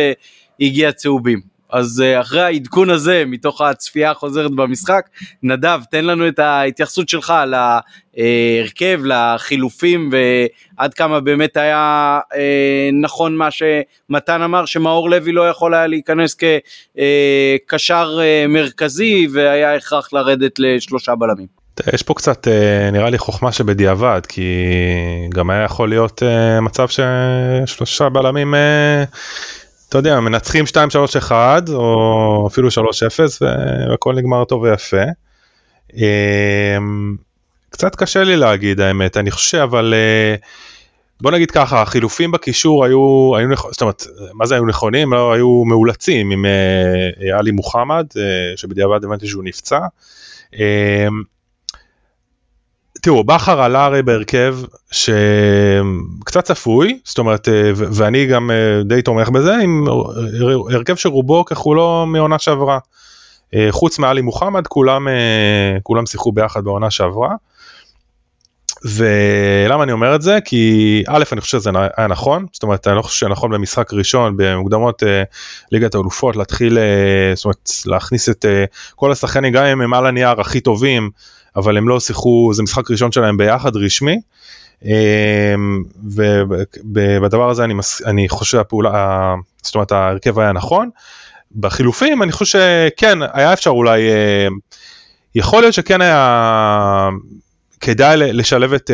[0.60, 1.51] הגיע צהובים.
[1.72, 5.10] אז אה, אחרי העדכון הזה מתוך הצפייה החוזרת במשחק,
[5.44, 13.50] נדב תן לנו את ההתייחסות שלך להרכב, לחילופים ועד כמה באמת היה אה, נכון מה
[13.52, 16.36] שמתן אמר שמאור לוי לא יכול היה להיכנס
[17.68, 21.62] כקשר אה, מרכזי והיה הכרח לרדת לשלושה בלמים.
[21.94, 22.48] יש פה קצת
[22.92, 24.44] נראה לי חוכמה שבדיעבד כי
[25.30, 26.24] גם היה יכול להיות
[26.62, 28.54] מצב ששלושה בלמים
[29.91, 30.65] אתה יודע, מנצחים
[31.30, 31.31] 2-3-1
[31.73, 32.73] או אפילו 3-0
[33.89, 35.04] והכל נגמר טוב ויפה.
[35.94, 37.15] אמ,
[37.69, 40.35] קצת קשה לי להגיד האמת, אני חושב אבל אה,
[41.21, 45.13] בוא נגיד ככה, החילופים בקישור היו, היו זאת אומרת, מה זה היו נכונים?
[45.13, 48.23] לא, היו מאולצים עם אה, עלי מוחמד, אה,
[48.56, 49.79] שבדיעבד הבנתי שהוא נפצע.
[53.02, 54.58] תראו, בכר עלה הרי בהרכב
[54.91, 59.85] שקצת צפוי, זאת אומרת, אה, ואני גם אה, די תומך בזה, עם
[60.73, 62.79] הרכב שרובו ככולו מעונה שעברה.
[63.56, 65.08] אה, חוץ מאלי מוחמד, כולם,
[65.83, 67.35] כולם שיחקו ביחד בעונה שעברה.
[68.85, 70.39] ולמה אני אומר את זה?
[70.45, 74.33] כי א', אני חושב שזה היה נכון, זאת אומרת, אני לא חושב שנכון במשחק ראשון,
[74.37, 75.23] במוקדמות אה,
[75.71, 80.06] ליגת האלופות, להתחיל, אה, זאת אומרת, להכניס את אה, כל השחקנים, גם אם הם על
[80.06, 81.10] הנייר הכי טובים,
[81.56, 84.21] אבל הם לא שיחקו, זה משחק ראשון שלהם ביחד רשמי.
[86.83, 90.89] ובדבר הזה אני, מס, אני חושב הפעולה, זאת אומרת ההרכב היה נכון.
[91.56, 94.02] בחילופים אני חושב שכן היה אפשר אולי,
[95.35, 97.10] יכול להיות שכן היה
[97.79, 98.91] כדאי לשלב את,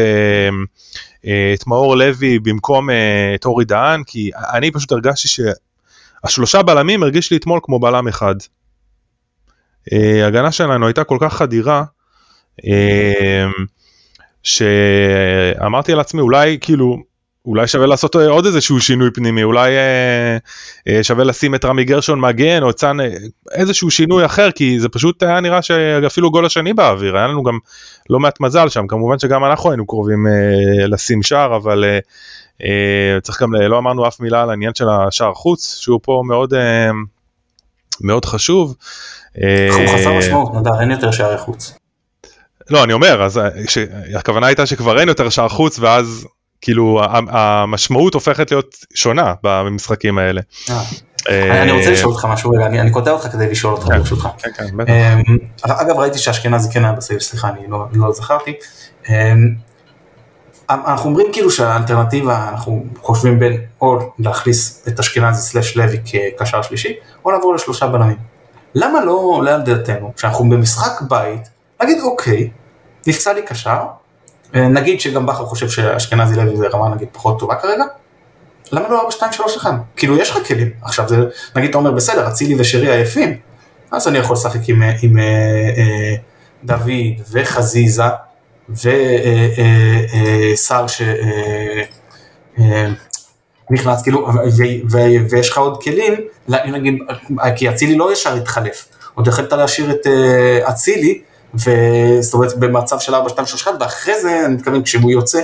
[1.54, 2.90] את מאור לוי במקום
[3.36, 8.36] את אורי דהן, כי אני פשוט הרגשתי שהשלושה בלמים הרגיש לי אתמול כמו בלם אחד.
[10.28, 11.97] הגנה שלנו הייתה כל כך חדירה, אמ,
[14.44, 16.98] שאמרתי על עצמי אולי כאילו
[17.48, 20.38] אולי שווה לעשות עוד איזשהו שינוי פנימי אולי אה,
[20.88, 23.10] אה, שווה לשים את רמי גרשון מגן או צאן אה,
[23.52, 27.58] איזשהו שינוי אחר כי זה פשוט היה נראה שאפילו גול השני באוויר היה לנו גם
[28.10, 32.00] לא מעט מזל שם כמובן שגם אנחנו היינו קרובים אה, לשים שער אבל אה,
[32.64, 36.54] אה, צריך גם לא אמרנו אף מילה על העניין של השער חוץ שהוא פה מאוד
[36.54, 36.90] אה,
[38.02, 38.76] מאוד חשוב.
[39.36, 41.78] הוא חסר משמעות נדב אין יותר שערי חוץ.
[42.70, 43.78] לא אני אומר אז אה, ש...
[44.16, 46.28] הכוונה הייתה שכבר אין יותר שער חוץ ואז
[46.62, 50.42] כאילו המשמעות הופכת להיות שונה במשחקים האלה.
[50.70, 50.84] אה.
[51.30, 54.28] אה, אני רוצה לשאול אותך משהו אני קוטע אותך כדי לשאול אותך כן, ברשותך.
[54.38, 58.54] כן, כן, אמ, אגב ראיתי שאשכנזי כן היה בסייב סליחה אני לא, לא זכרתי.
[59.10, 59.14] אמ,
[60.70, 66.94] אנחנו אומרים כאילו שהאלטרנטיבה אנחנו חושבים בין או להכניס את אשכנזי סלאש לוי כקשר שלישי
[67.26, 68.18] או לעבור לשלושה בלמים.
[68.76, 71.50] למה לא לאן דעתנו כשאנחנו במשחק בית
[71.82, 72.50] נגיד אוקיי,
[73.08, 73.80] נפצע לי קשר,
[74.56, 77.84] אה, נגיד שגם בכר חושב שאשכנזי לוי זה רמה נגיד פחות טובה כרגע,
[78.72, 79.72] למה לא 4, 2, 3, 1?
[79.96, 81.16] כאילו יש לך כלים, עכשיו זה,
[81.56, 83.38] נגיד אתה אומר בסדר, אצילי ושרי עייפים,
[83.92, 85.24] אז אני יכול לשחק עם, אה, עם אה,
[85.78, 86.16] אה,
[86.64, 88.04] דוד וחזיזה
[88.70, 90.88] וסער אה,
[93.70, 94.28] שנכנס, אה, כאילו,
[95.30, 96.14] ויש לך עוד כלים,
[96.48, 96.96] נגיד,
[97.56, 100.08] כי אצילי לא ישר התחלף, עוד יכולת להשאיר את
[100.70, 101.22] אצילי,
[101.66, 105.42] וזאת אומרת במצב של 4, 2, 3, 1, ואחרי זה, אני מתכוון, כשהוא יוצא,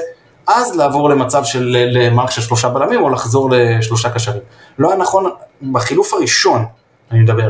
[0.47, 4.41] אז לעבור למצב של למערכת של שלושה בלמים, או לחזור לשלושה קשרים.
[4.79, 5.29] לא היה נכון,
[5.71, 6.65] בחילוף הראשון,
[7.11, 7.49] אני מדבר,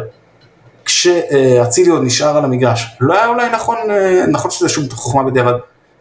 [0.85, 3.77] כשאצילי עוד נשאר על המגרש, לא היה אולי נכון,
[4.27, 5.53] נכון שזה שום חוכמה בדיעבד,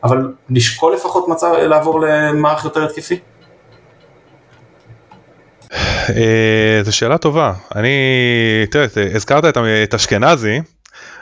[0.04, 3.18] אבל לשקול לפחות מצב, לעבור למערך יותר התקפי?
[6.08, 7.52] אה, זו שאלה טובה.
[7.76, 7.88] אני,
[8.70, 9.44] תראה, הזכרת
[9.84, 10.60] את אשכנזי,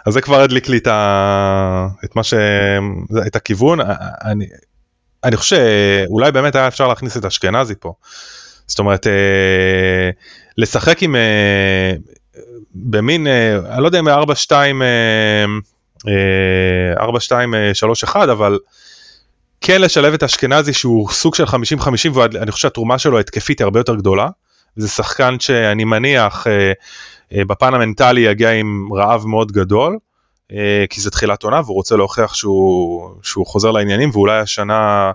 [0.06, 1.88] אז זה כבר הדליק לי את, ה...
[2.04, 2.34] את מה ש...
[3.26, 3.78] את הכיוון.
[4.24, 4.46] אני,
[5.24, 7.92] אני חושב שאולי באמת היה אפשר להכניס את אשכנזי פה.
[8.66, 10.10] זאת אומרת, אה,
[10.58, 11.16] לשחק עם...
[11.16, 11.92] אה,
[12.74, 14.82] במין, אה, אני לא יודע אם 4, 2,
[16.98, 18.58] 4, 2, 3, 1, אבל
[19.60, 21.50] כן לשלב את אשכנזי שהוא סוג של 50-50,
[22.14, 24.28] ואני חושב שהתרומה שלו התקפית היא הרבה יותר גדולה.
[24.76, 26.72] זה שחקן שאני מניח אה,
[27.32, 29.98] בפן המנטלי יגיע עם רעב מאוד גדול,
[30.52, 35.10] אה, כי זה תחילת עונה והוא רוצה להוכיח שהוא, שהוא חוזר לעניינים ואולי השנה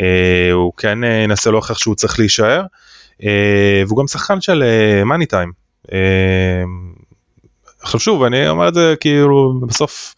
[0.00, 2.62] אה, הוא כן ינסה להוכיח שהוא צריך להישאר.
[3.86, 4.64] והוא גם שחקן של
[5.04, 5.52] מאני טיים.
[7.82, 10.14] עכשיו שוב אני אומר את זה כאילו בסוף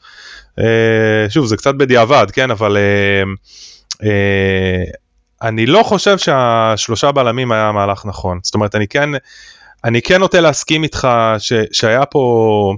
[1.29, 2.77] שוב זה קצת בדיעבד כן אבל
[5.43, 9.11] אני לא חושב שהשלושה בלמים היה מהלך נכון זאת אומרת אני כן
[9.85, 11.09] אני כן נוטה להסכים איתך
[11.39, 12.75] ש, שהיה פה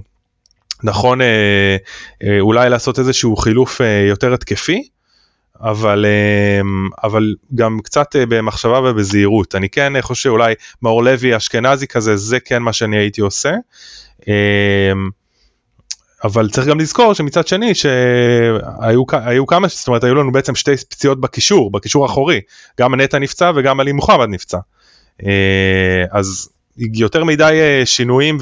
[0.83, 1.77] נכון אה,
[2.23, 4.87] אה, אולי לעשות איזשהו חילוף אה, יותר התקפי,
[5.61, 6.61] אבל, אה,
[7.03, 9.55] אבל גם קצת אה, במחשבה ובזהירות.
[9.55, 13.53] אני כן חושב שאולי מאור לוי אשכנזי כזה, זה כן מה שאני הייתי עושה.
[14.27, 14.93] אה,
[16.23, 21.21] אבל צריך גם לזכור שמצד שני שהיו כמה, זאת אומרת היו לנו בעצם שתי פציעות
[21.21, 22.41] בקישור, בקישור האחורי,
[22.79, 24.57] גם נטע נפצע וגם עלי מוחמד נפצע.
[26.11, 28.37] אז יותר מדי אה, שינויים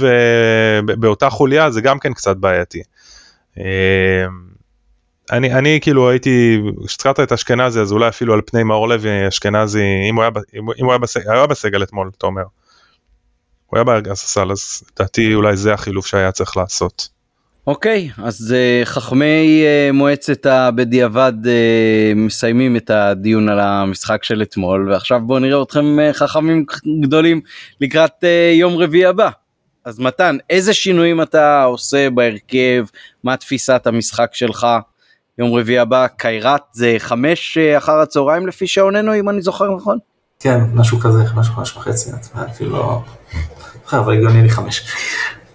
[0.86, 2.82] באותה חוליה זה גם כן קצת בעייתי.
[3.60, 4.26] אה,
[5.32, 9.84] אני, אני כאילו הייתי, כשהזכרת את אשכנזי אז אולי אפילו על פני מאור לוי אשכנזי,
[10.10, 10.32] אם הוא היה,
[10.80, 12.44] אם הוא היה, בסגל, היה בסגל אתמול, אתה אומר.
[13.66, 17.15] הוא היה בארגז אז לדעתי אולי זה החילוף שהיה צריך לעשות.
[17.68, 24.92] אוקיי, אז uh, חכמי uh, מועצת הבדיעבד uh, מסיימים את הדיון על המשחק של אתמול,
[24.92, 26.66] ועכשיו בואו נראה אתכם uh, חכמים
[27.02, 27.42] גדולים
[27.82, 29.30] לקראת uh, יום רביעי הבא.
[29.86, 32.86] אז מתן, איזה שינויים אתה עושה בהרכב,
[33.24, 34.68] מה תפיסת המשחק שלך,
[35.38, 39.98] יום רביעי הבא, קיירת זה חמש אה, אחר הצהריים לפי שעוננו, אם אני זוכר נכון?
[40.40, 42.12] כן, משהו כזה, משהו חמש וחצי,
[42.52, 43.02] אפילו לא...
[43.94, 44.86] אבל הגיוני לי חמש.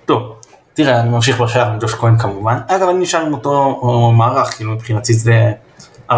[0.04, 0.39] טוב,
[0.74, 2.58] תראה, אני ממשיך בשער עם ג'וש כהן כמובן.
[2.68, 3.80] אגב, אני נשאר עם אותו
[4.16, 5.52] מערך, כאילו מבחינתי זה
[6.10, 6.14] 4-3-3.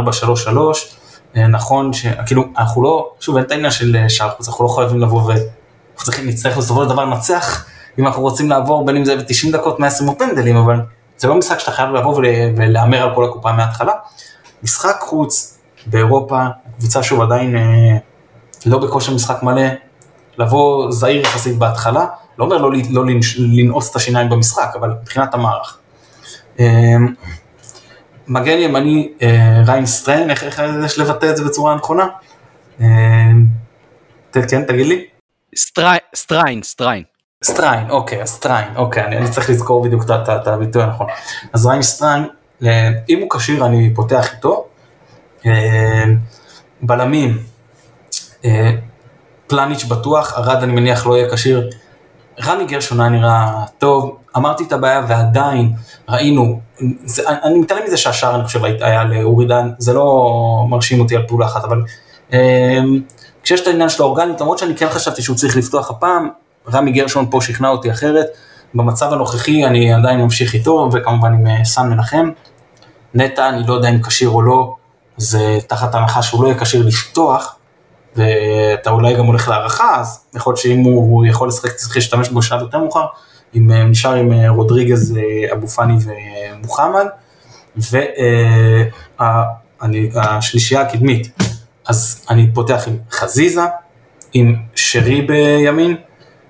[1.36, 4.68] אה, נכון שכאילו אנחנו לא, שוב אין את העניין של אה, שער חוץ, אנחנו לא
[4.68, 5.30] חייבים לבוא ו...
[5.30, 7.66] אנחנו צריכים, נצטרך בסופו של דבר לנצח,
[7.98, 10.80] אם אנחנו רוצים לעבור בין אם זה ב-90 דקות 120 או פנדלים, אבל
[11.16, 12.14] זה לא משחק שאתה חייב לבוא
[12.56, 13.92] ולהמר על כל הקופה מההתחלה.
[14.62, 16.46] משחק חוץ באירופה,
[16.78, 17.96] קבוצה שוב עדיין אה,
[18.66, 19.62] לא בכושר משחק מלא,
[20.38, 22.06] לבוא זהיר יחסית בהתחלה,
[22.38, 23.02] לא אומר לא, לא
[23.38, 25.78] לנעוץ את השיניים במשחק, אבל מבחינת המערך.
[28.28, 29.12] מגן ימני
[29.66, 32.06] ריין סטריין, איך, איך יש לבטא את זה בצורה נכונה?
[34.32, 35.04] כן, תגיד לי.
[35.56, 37.02] סטריין, סטריין.
[37.44, 41.06] סטריין, אוקיי, סטריין, אוקיי, אני, אני צריך לזכור בדיוק את הביטוי הנכון.
[41.52, 42.28] אז ריין סטריין,
[43.08, 44.68] אם הוא כשיר אני פותח איתו.
[46.82, 47.38] בלמים,
[49.46, 51.70] פלאניץ' בטוח, ארד אני מניח לא יהיה כשיר.
[52.40, 55.72] רמי גרשון היה נראה טוב, אמרתי את הבעיה ועדיין
[56.08, 56.60] ראינו,
[57.04, 61.22] זה, אני מתעלם מזה שהשער אני חושב היה לאורי דן, זה לא מרשים אותי על
[61.28, 61.82] פעולה אחת, אבל
[62.32, 62.80] אה,
[63.42, 66.28] כשיש את העניין של האורגנית, למרות שאני כן חשבתי שהוא צריך לפתוח הפעם,
[66.72, 68.26] רמי גרשון פה שכנע אותי אחרת,
[68.74, 72.30] במצב הנוכחי אני עדיין ממשיך איתו, וכמובן עם אה, סן מנחם.
[73.14, 74.74] נטע, אני לא יודע אם כשיר או לא,
[75.16, 77.56] זה תחת הנחה שהוא לא יהיה כשיר לפתוח,
[78.16, 82.42] ואתה אולי גם הולך להערכה, אז יכול להיות שאם הוא יכול לשחק, צריך להשתמש בו
[82.42, 83.06] שעה יותר מאוחר,
[83.54, 87.06] אם אה, נשאר עם אה, רודריגז, אה, אבו פאני ומוחמד,
[90.12, 91.28] והשלישייה הקדמית,
[91.88, 93.62] אז אני פותח עם חזיזה,
[94.32, 95.96] עם שרי בימין,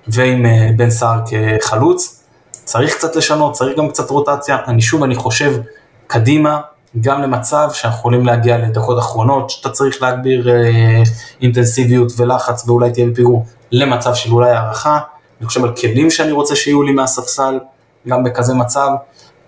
[0.07, 0.45] ועם
[0.77, 5.61] בן סער כחלוץ, צריך קצת לשנות, צריך גם קצת רוטציה, אני שוב, אני חושב
[6.07, 6.61] קדימה,
[7.01, 11.03] גם למצב שאנחנו יכולים להגיע לדקות אחרונות, שאתה צריך להגביר אה,
[11.41, 14.99] אינטנסיביות ולחץ ואולי תהיה בפיגור, למצב של אולי הערכה,
[15.39, 17.59] אני חושב על כלים שאני רוצה שיהיו לי מהספסל,
[18.07, 18.89] גם בכזה מצב,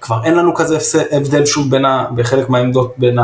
[0.02, 0.78] כבר אין לנו כזה
[1.12, 3.20] הבדל שוב בין ה, בחלק מהעמדות בין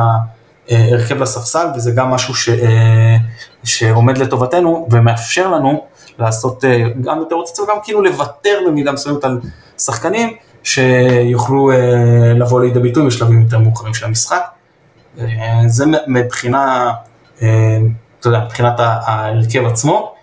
[0.70, 3.18] ההרכב לספסל, וזה גם משהו ש, אה,
[3.64, 5.86] שעומד לטובתנו ומאפשר לנו
[6.20, 9.40] לעשות אה, גם יותר רוצים וגם כאילו לוותר במידה מסוימת על
[9.78, 10.36] שחקנים.
[10.64, 14.42] שיוכלו אה, לבוא לידי ביטוי בשלבים יותר מאוחרים של המשחק.
[15.20, 16.92] אה, זה מבחינה,
[17.42, 17.78] אה,
[18.20, 20.14] אתה יודע, מבחינת ההרכב עצמו.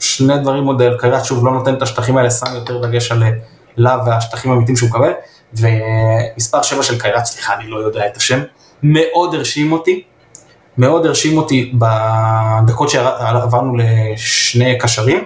[0.00, 3.22] שני דברים עוד, קריית שוב לא נותן את השטחים האלה, שם יותר דגש על
[3.76, 5.12] לה והשטחים האמיתיים שהוא מקבל.
[5.54, 8.40] ומספר 7 של קריית, סליחה, אני לא יודע את השם,
[8.82, 10.02] מאוד הרשים אותי,
[10.78, 15.24] מאוד הרשים אותי בדקות שעברנו לשני קשרים.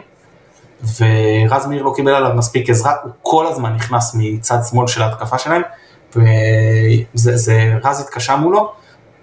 [0.83, 5.39] ורז מאיר לא קיבל עליו מספיק עזרה, הוא כל הזמן נכנס מצד שמאל של ההתקפה
[5.39, 5.63] שלהם,
[6.17, 8.73] ורז התקשה מולו,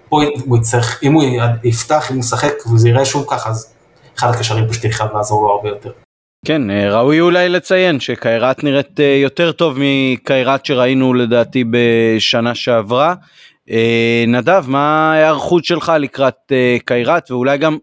[0.08, 1.22] פה הוא יצטרך, אם הוא
[1.64, 3.72] יפתח, אם הוא ישחק וזה יראה שוב ככה, אז
[4.18, 5.90] אחד הקשרים פשוט יחייב לעזור לו הרבה יותר.
[6.44, 13.14] כן, אה, ראוי אולי לציין שקיירת נראית אה, יותר טוב מקיירת שראינו לדעתי בשנה שעברה.
[13.70, 16.52] אה, נדב, מה ההיערכות שלך לקראת
[16.84, 17.78] קיירת ואולי גם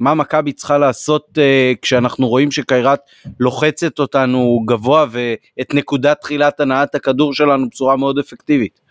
[0.00, 1.40] מה מכבי צריכה לעשות uh,
[1.82, 3.00] כשאנחנו רואים שקיירת
[3.40, 8.86] לוחצת אותנו גבוה ואת נקודת תחילת הנעת הכדור שלנו בצורה מאוד אפקטיבית.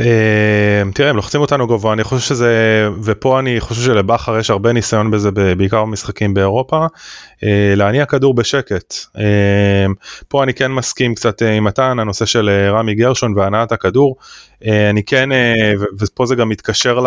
[0.00, 4.72] אה, תראה הם לוחצים אותנו גבוה אני חושב שזה ופה אני חושב שלבכר יש הרבה
[4.72, 6.86] ניסיון בזה בעיקר במשחקים באירופה.
[7.44, 8.94] אה, להניע כדור בשקט.
[10.28, 14.16] פה אני כן מסכים קצת עם מתן הנושא של רמי גרשון והנעת הכדור.
[14.90, 15.28] אני כן
[16.00, 17.06] ופה זה גם מתקשר ל...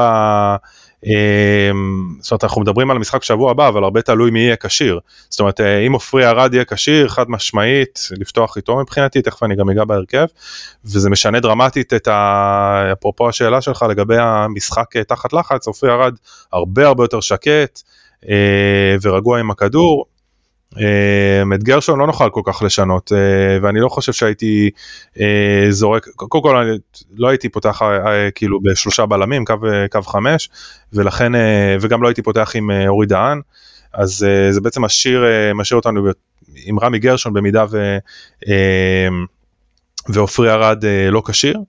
[1.05, 4.99] אמ, זאת אומרת אנחנו מדברים על המשחק שבוע הבא אבל הרבה תלוי מי יהיה כשיר.
[5.29, 9.55] זאת אומרת אה, אם עופרי ארד יהיה כשיר חד משמעית לפתוח איתו מבחינתי תכף אני
[9.55, 10.25] גם אגע בהרכב
[10.85, 12.91] וזה משנה דרמטית את ה...
[12.93, 16.15] אפרופו השאלה שלך לגבי המשחק אה, תחת לחץ עופרי ארד
[16.53, 17.81] הרבה הרבה יותר שקט
[18.29, 20.05] אה, ורגוע עם הכדור
[21.55, 24.69] את גרשון לא נוכל כל כך לשנות אה, ואני לא חושב שהייתי
[25.19, 26.77] אה, זורק קודם כל אני
[27.17, 29.55] לא הייתי פותח אה, כאילו בשלושה בלמים קו,
[29.91, 30.49] קו חמש
[30.93, 31.31] ולכן
[31.81, 33.41] וגם לא הייתי פותח עם אורי דהן
[33.93, 35.23] אז זה בעצם משאיר,
[35.55, 36.09] משאיר אותנו
[36.65, 37.97] עם רמי גרשון במידה ו,
[40.09, 41.59] ועופרי ארד לא כשיר.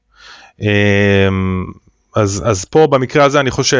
[2.16, 3.76] אז, אז פה במקרה הזה אני חושב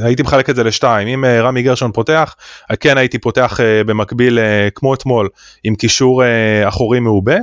[0.00, 2.36] שהייתי מחלק את זה לשתיים, אם אה, רמי גרשון פותח,
[2.80, 5.28] כן הייתי פותח אה, במקביל אה, כמו אתמול
[5.64, 6.22] עם קישור
[6.64, 7.36] אחורי מעובה,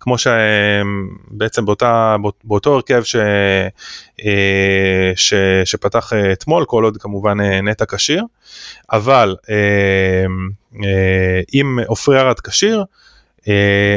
[0.00, 3.16] כמו שבעצם באותה, באותו הרכב ש,
[5.16, 5.34] ש,
[5.64, 8.24] שפתח אתמול, כל עוד כמובן נטע כשיר,
[8.92, 9.36] אבל
[11.54, 12.84] אם עופרי ארד כשיר,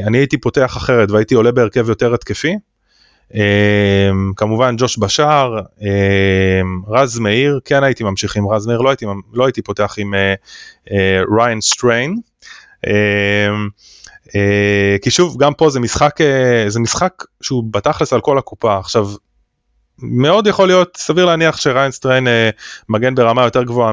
[0.08, 2.56] אני הייתי פותח אחרת והייתי עולה בהרכב יותר התקפי.
[4.36, 5.60] כמובן ג'וש בשאר,
[6.88, 10.14] רז מאיר, כן הייתי ממשיך עם רז מאיר, לא הייתי, לא הייתי פותח עם
[11.38, 12.16] ריין סטריין.
[15.02, 16.16] כי שוב גם פה זה משחק
[16.68, 19.08] זה משחק שהוא בתכלס על כל הקופה עכשיו
[20.02, 22.50] מאוד יכול להיות סביר להניח שריין סטריין אה,
[22.90, 23.92] מגן ברמה יותר גבוהה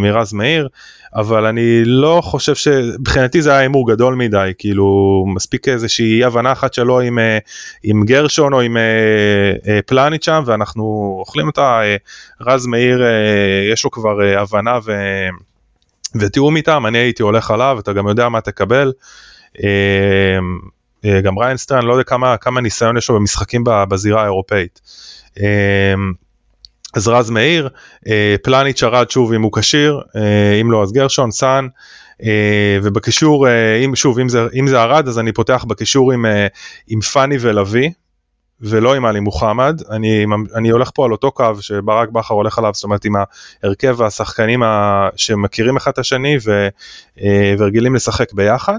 [0.00, 0.68] מרז מאיר
[1.14, 6.52] אבל אני לא חושב שבחינתי זה היה הימור גדול מדי כאילו מספיק איזושהי אי הבנה
[6.52, 7.38] אחת שלו עם, אה,
[7.82, 11.80] עם גרשון או עם אה, פלניץ' שם ואנחנו אוכלים אותה
[12.40, 13.02] רז מאיר
[13.72, 14.92] יש לו כבר הבנה ו,
[16.14, 18.92] ותיאום איתם אני הייתי הולך עליו אתה גם יודע מה תקבל.
[21.22, 24.80] גם ריין סטריין לא יודע כמה, כמה ניסיון יש לו במשחקים בזירה האירופאית.
[25.40, 26.12] אמ,
[26.94, 27.68] אז רז מאיר,
[28.08, 31.68] אה, פלניץ' ארד שוב אם הוא כשיר, אה, אם לא אז גרשון, סאן,
[32.22, 33.46] אה, ובקישור,
[33.94, 36.26] שוב, אם זה, אם זה ארד אז אני פותח בקישור עם,
[36.88, 37.92] עם פאני ולוי,
[38.60, 42.74] ולא עם עלי מוחמד, אני, אני הולך פה על אותו קו שברק בכר הולך עליו,
[42.74, 43.14] זאת אומרת עם
[43.62, 44.62] ההרכב והשחקנים
[45.16, 46.36] שמכירים אחד את השני
[47.58, 48.78] ורגילים לשחק ביחד.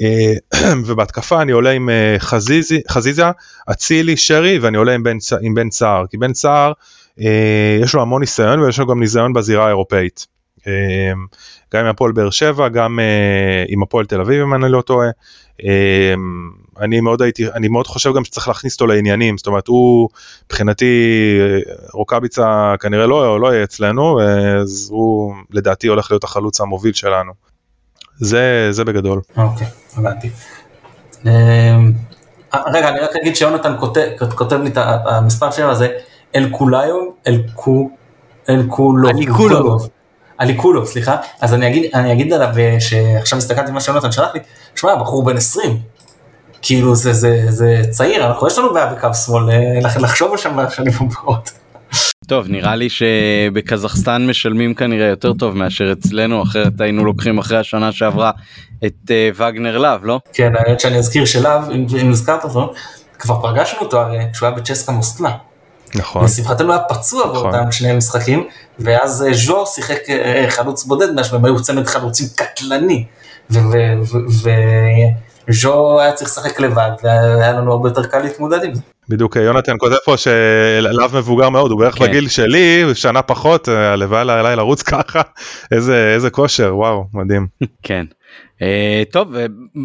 [0.00, 0.32] אה,
[0.86, 2.16] ובהתקפה אני עולה עם אה,
[2.88, 3.30] חזיזה,
[3.70, 6.72] אצילי, שרי ואני עולה עם בן, עם בן סער, כי בן סער
[7.20, 10.26] אה, יש לו המון ניסיון ויש לו גם ניסיון בזירה האירופאית.
[11.74, 12.98] גם עם הפועל באר שבע, גם
[13.68, 15.08] עם הפועל תל אביב אם אני לא טועה.
[16.80, 20.08] אני מאוד הייתי, אני מאוד חושב גם שצריך להכניס אותו לעניינים, זאת אומרת הוא
[20.46, 20.94] מבחינתי
[21.92, 24.20] רוקאביצה כנראה לא, לא יהיה אצלנו,
[24.60, 27.32] אז הוא לדעתי הולך להיות החלוץ המוביל שלנו.
[28.18, 29.20] זה, זה בגדול.
[29.36, 30.30] אוקיי, הבנתי.
[31.26, 31.92] אמ,
[32.66, 35.88] רגע, אני רק אגיד שיונתן כותב, כותב לי את המספר שלו הזה,
[36.34, 36.94] אל קוליו,
[37.26, 37.90] אל קו,
[38.48, 39.10] אל קולוב.
[39.10, 39.88] אליקולוב.
[40.40, 41.16] אליקולוב, סליחה.
[41.40, 44.40] אז אני אגיד, אני אגיד עליו, אה, שעכשיו הסתכלתי מה שיונתן שלח לי,
[44.74, 45.78] שמע, בחור בן 20.
[46.62, 50.56] כאילו זה, זה, זה צעיר, אנחנו יש לנו בעיה בקו שמאל, אה, לחשוב על שם
[50.56, 51.50] בשנים הבאות.
[52.26, 57.92] טוב נראה לי שבקזחסטן משלמים כנראה יותר טוב מאשר אצלנו אחרת היינו לוקחים אחרי השנה
[57.92, 58.30] שעברה
[58.86, 60.20] את uh, וגנר להב לא?
[60.32, 62.72] כן האמת שאני אזכיר שלהב אם, אם הזכרת אותו
[63.18, 65.30] כבר פגשנו אותו הרי כשהוא היה בצ'סקה מוסטלה.
[65.94, 66.24] נכון.
[66.24, 67.52] לשמחתנו היה פצוע נכון.
[67.52, 68.46] באותם שני משחקים
[68.78, 73.04] ואז uh, ז'ו שיחק uh, חלוץ בודד והם היו צמד חלוצים קטלני.
[75.48, 78.80] וז'ו היה צריך לשחק לבד והיה לנו הרבה יותר קל להתמודד עם זה.
[79.08, 82.04] בדיוק יונתן כותב פה שלאו מבוגר מאוד הוא בערך כן.
[82.04, 85.20] בגיל שלי שנה פחות אה, הלוואי עליי לרוץ ככה
[85.72, 87.46] איזה איזה כושר וואו מדהים.
[87.82, 88.06] כן.
[88.58, 89.34] Uh, טוב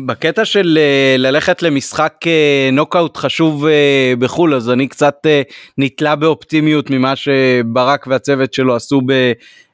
[0.06, 3.70] בקטע של uh, ללכת למשחק uh, נוקאוט חשוב uh,
[4.20, 9.02] בחו"ל אז אני קצת uh, נתלה באופטימיות ממה שברק והצוות שלו עשו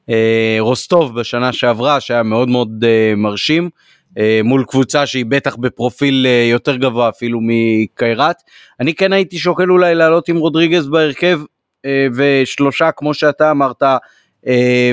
[0.07, 3.69] ברוסטוב uh, בשנה שעברה שהיה מאוד מאוד uh, מרשים.
[4.17, 8.35] אה, מול קבוצה שהיא בטח בפרופיל אה, יותר גבוה אפילו מקיירת.
[8.79, 11.39] אני כן הייתי שוקל אולי לעלות עם רודריגז בהרכב
[11.85, 13.83] אה, ושלושה כמו שאתה אמרת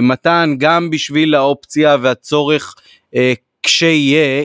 [0.02, 2.74] מתן גם בשביל האופציה והצורך
[3.62, 4.44] כשיהיה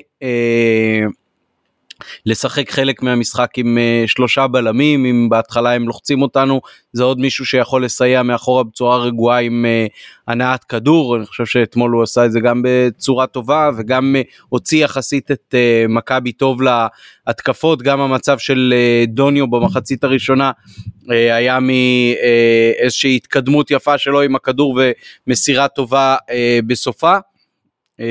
[2.25, 6.61] לשחק חלק מהמשחק עם uh, שלושה בלמים, אם בהתחלה הם לוחצים אותנו,
[6.93, 9.93] זה עוד מישהו שיכול לסייע מאחורה בצורה רגועה עם uh,
[10.27, 14.83] הנעת כדור, אני חושב שאתמול הוא עשה את זה גם בצורה טובה וגם uh, הוציא
[14.83, 21.57] יחסית את uh, מכבי טוב להתקפות, גם המצב של uh, דוניו במחצית הראשונה uh, היה
[21.59, 24.79] מאיזושהי uh, התקדמות יפה שלו עם הכדור
[25.27, 26.33] ומסירה טובה uh,
[26.67, 27.17] בסופה.
[27.17, 28.01] Uh,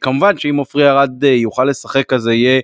[0.00, 2.60] כמובן שאם עופרי ארד uh, יוכל לשחק אז זה יהיה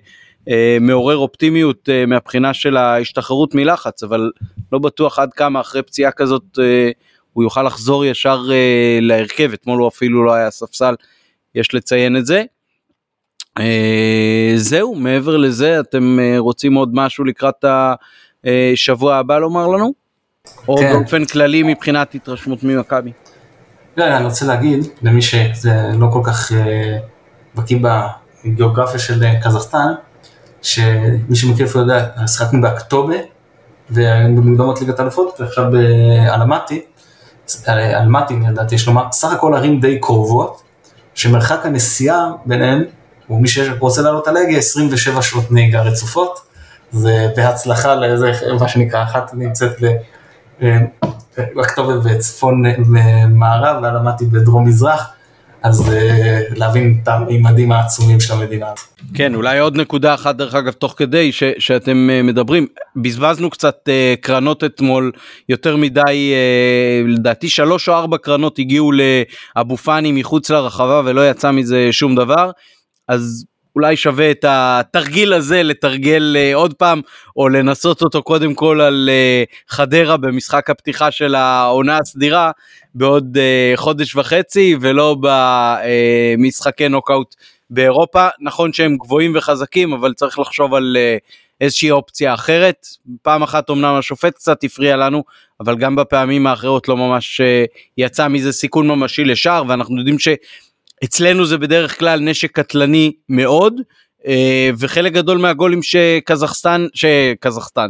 [0.81, 4.31] מעורר אופטימיות אה, מהבחינה של ההשתחררות מלחץ, אבל
[4.71, 6.89] לא בטוח עד כמה אחרי פציעה כזאת אה,
[7.33, 8.43] הוא יוכל לחזור ישר
[9.01, 10.95] להרכב, אתמול הוא אפילו לא היה ספסל,
[11.55, 12.43] יש לציין את זה.
[14.55, 17.65] זהו, מעבר לזה, אתם רוצים עוד משהו לקראת
[18.45, 19.93] השבוע הבא לומר לנו?
[20.67, 20.93] או כן.
[20.93, 23.11] באופן כללי מבחינת התרשמות ממכבי?
[23.97, 26.51] לא, אני רוצה להגיד למי שזה לא כל כך
[27.55, 27.77] בקיא
[28.45, 29.93] בגיאוגרפיה של קזחסטן,
[30.65, 33.15] שמי שמכיר איפה יודע, שיחקנו באקטובה,
[33.89, 36.81] במוקדמות ליגת אלופות, ועכשיו באלמטי,
[37.67, 40.61] אלמטי לדעתי יש לומר, סך הכל ערים די קרובות,
[41.15, 42.83] שמרחק הנסיעה ביניהן,
[43.29, 46.39] ומי שרוצה לעלות על הגה, 27 שעות נהיגה רצופות,
[46.91, 49.71] זה בהצלחה לאיזה, מה שנקרא, אחת נמצאת
[51.55, 52.63] באקטובה בצפון
[53.29, 55.09] מערב, ואלמטי בדרום מזרח,
[55.65, 58.85] אז אה, להבין את הממדים העצומים של המדינה הזאת.
[59.13, 63.89] כן אולי עוד נקודה אחת דרך אגב תוך כדי ש, שאתם אה, מדברים בזבזנו קצת
[63.89, 65.11] uh, קרנות אתמול
[65.49, 71.51] יותר מדי uh, לדעתי שלוש או ארבע קרנות הגיעו לאבו פאני מחוץ לרחבה ולא יצא
[71.51, 72.51] מזה שום דבר
[73.07, 73.45] אז
[73.75, 77.01] אולי שווה את התרגיל הזה לתרגל אה, עוד פעם,
[77.37, 82.51] או לנסות אותו קודם כל על אה, חדרה במשחק הפתיחה של העונה הסדירה
[82.95, 85.17] בעוד אה, חודש וחצי, ולא
[86.37, 87.35] במשחקי נוקאוט
[87.69, 88.27] באירופה.
[88.39, 90.97] נכון שהם גבוהים וחזקים, אבל צריך לחשוב על
[91.61, 92.87] איזושהי אופציה אחרת.
[93.21, 95.23] פעם אחת אמנם השופט קצת הפריע לנו,
[95.59, 97.41] אבל גם בפעמים האחרות לא ממש
[97.97, 100.27] יצא מזה סיכון ממשי לשער, ואנחנו יודעים ש...
[101.03, 103.73] אצלנו זה בדרך כלל נשק קטלני מאוד,
[104.27, 107.89] אה, וחלק גדול מהגולים שקזחסטן, שקזחסטן,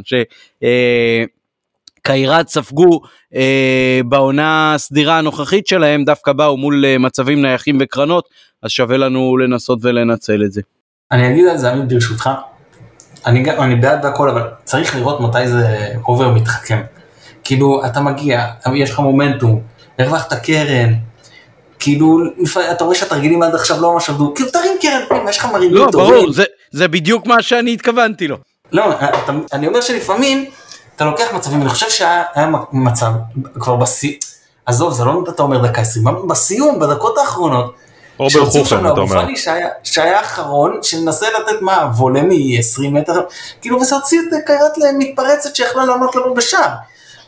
[2.04, 3.02] שקיירת ספגו
[3.36, 8.30] אה, בעונה הסדירה הנוכחית שלהם, דווקא באו מול אה, מצבים נייחים וקרנות,
[8.64, 10.62] אז שווה לנו לנסות ולנצל את זה.
[11.12, 12.30] אני אגיד על זה עמית ברשותך,
[13.26, 16.82] אני, אני בעד והכל, אבל צריך לראות מתי זה אובר מתחכם.
[17.44, 18.46] כאילו, אתה מגיע,
[18.76, 19.62] יש לך מומנטום,
[20.00, 20.94] הרווחת קרן,
[21.86, 22.20] כאילו,
[22.72, 25.88] אתה רואה שהתרגילים עד עכשיו לא ממש עבדו, כאילו תרים קרן, יש לך מרימים לא,
[25.92, 26.14] טובים.
[26.14, 28.38] לא, ברור, זה, זה בדיוק מה שאני התכוונתי לו.
[28.72, 30.46] לא, אתה, אני אומר שלפעמים
[30.96, 33.12] אתה לוקח מצבים, אני חושב שהיה מצב
[33.60, 34.14] כבר בשיא,
[34.66, 37.76] עזוב, זה לא אתה אומר דקה עשרים, בסיום, בדקות האחרונות,
[38.20, 39.26] או ברחופן, אתה אומר.
[39.84, 43.22] שהיה, אחרון, שמנסה לתת מה, וולה מ-20 מטר,
[43.62, 46.70] כאילו, וזה הוציא את קיירת למתפרצת שיכלה לענות לנו בשער.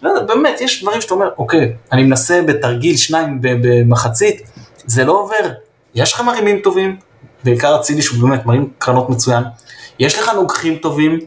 [0.02, 4.42] לא יודע, באמת, יש דברים שאתה אומר, אוקיי, אני מנסה בתרגיל שניים במחצית,
[4.86, 5.52] זה לא עובר.
[5.96, 6.98] יש לך מרימים טובים,
[7.44, 9.44] בעיקר אצילי שהוא באמת מרים קרנות מצוין,
[10.00, 11.20] יש לך נוגחים טובים,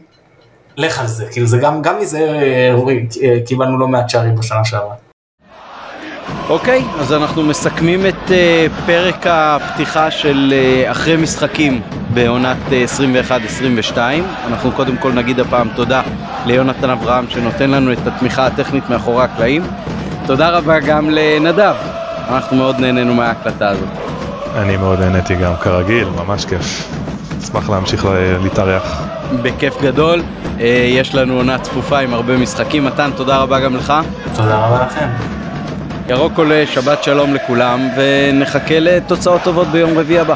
[0.77, 2.75] לך על זה, כאילו זה גם, גם מזה אה,
[3.23, 4.95] אה, קיבלנו לא מעט שערים בשנה שעברה.
[6.49, 8.31] אוקיי, okay, אז אנחנו מסכמים את uh,
[8.85, 11.81] פרק הפתיחה של uh, אחרי משחקים
[12.13, 13.97] בעונת uh, 21-22.
[14.47, 16.01] אנחנו קודם כל נגיד הפעם תודה
[16.45, 19.63] ליונתן אברהם שנותן לנו את התמיכה הטכנית מאחורי הקלעים.
[20.25, 21.75] תודה רבה גם לנדב,
[22.29, 23.89] אנחנו מאוד נהנינו מההקלטה הזאת.
[24.55, 26.87] אני מאוד נהניתי גם כרגיל, ממש כיף.
[27.43, 28.07] אשמח להמשיך
[28.43, 29.01] להתארח.
[29.41, 30.21] בכיף גדול,
[30.97, 32.85] יש לנו עונה צפופה עם הרבה משחקים.
[32.85, 33.93] מתן, תודה רבה גם לך.
[34.35, 35.40] תודה רבה לכם.
[36.09, 40.35] ירוק עולה, שבת שלום לכולם, ונחכה לתוצאות טובות ביום רביעי הבא.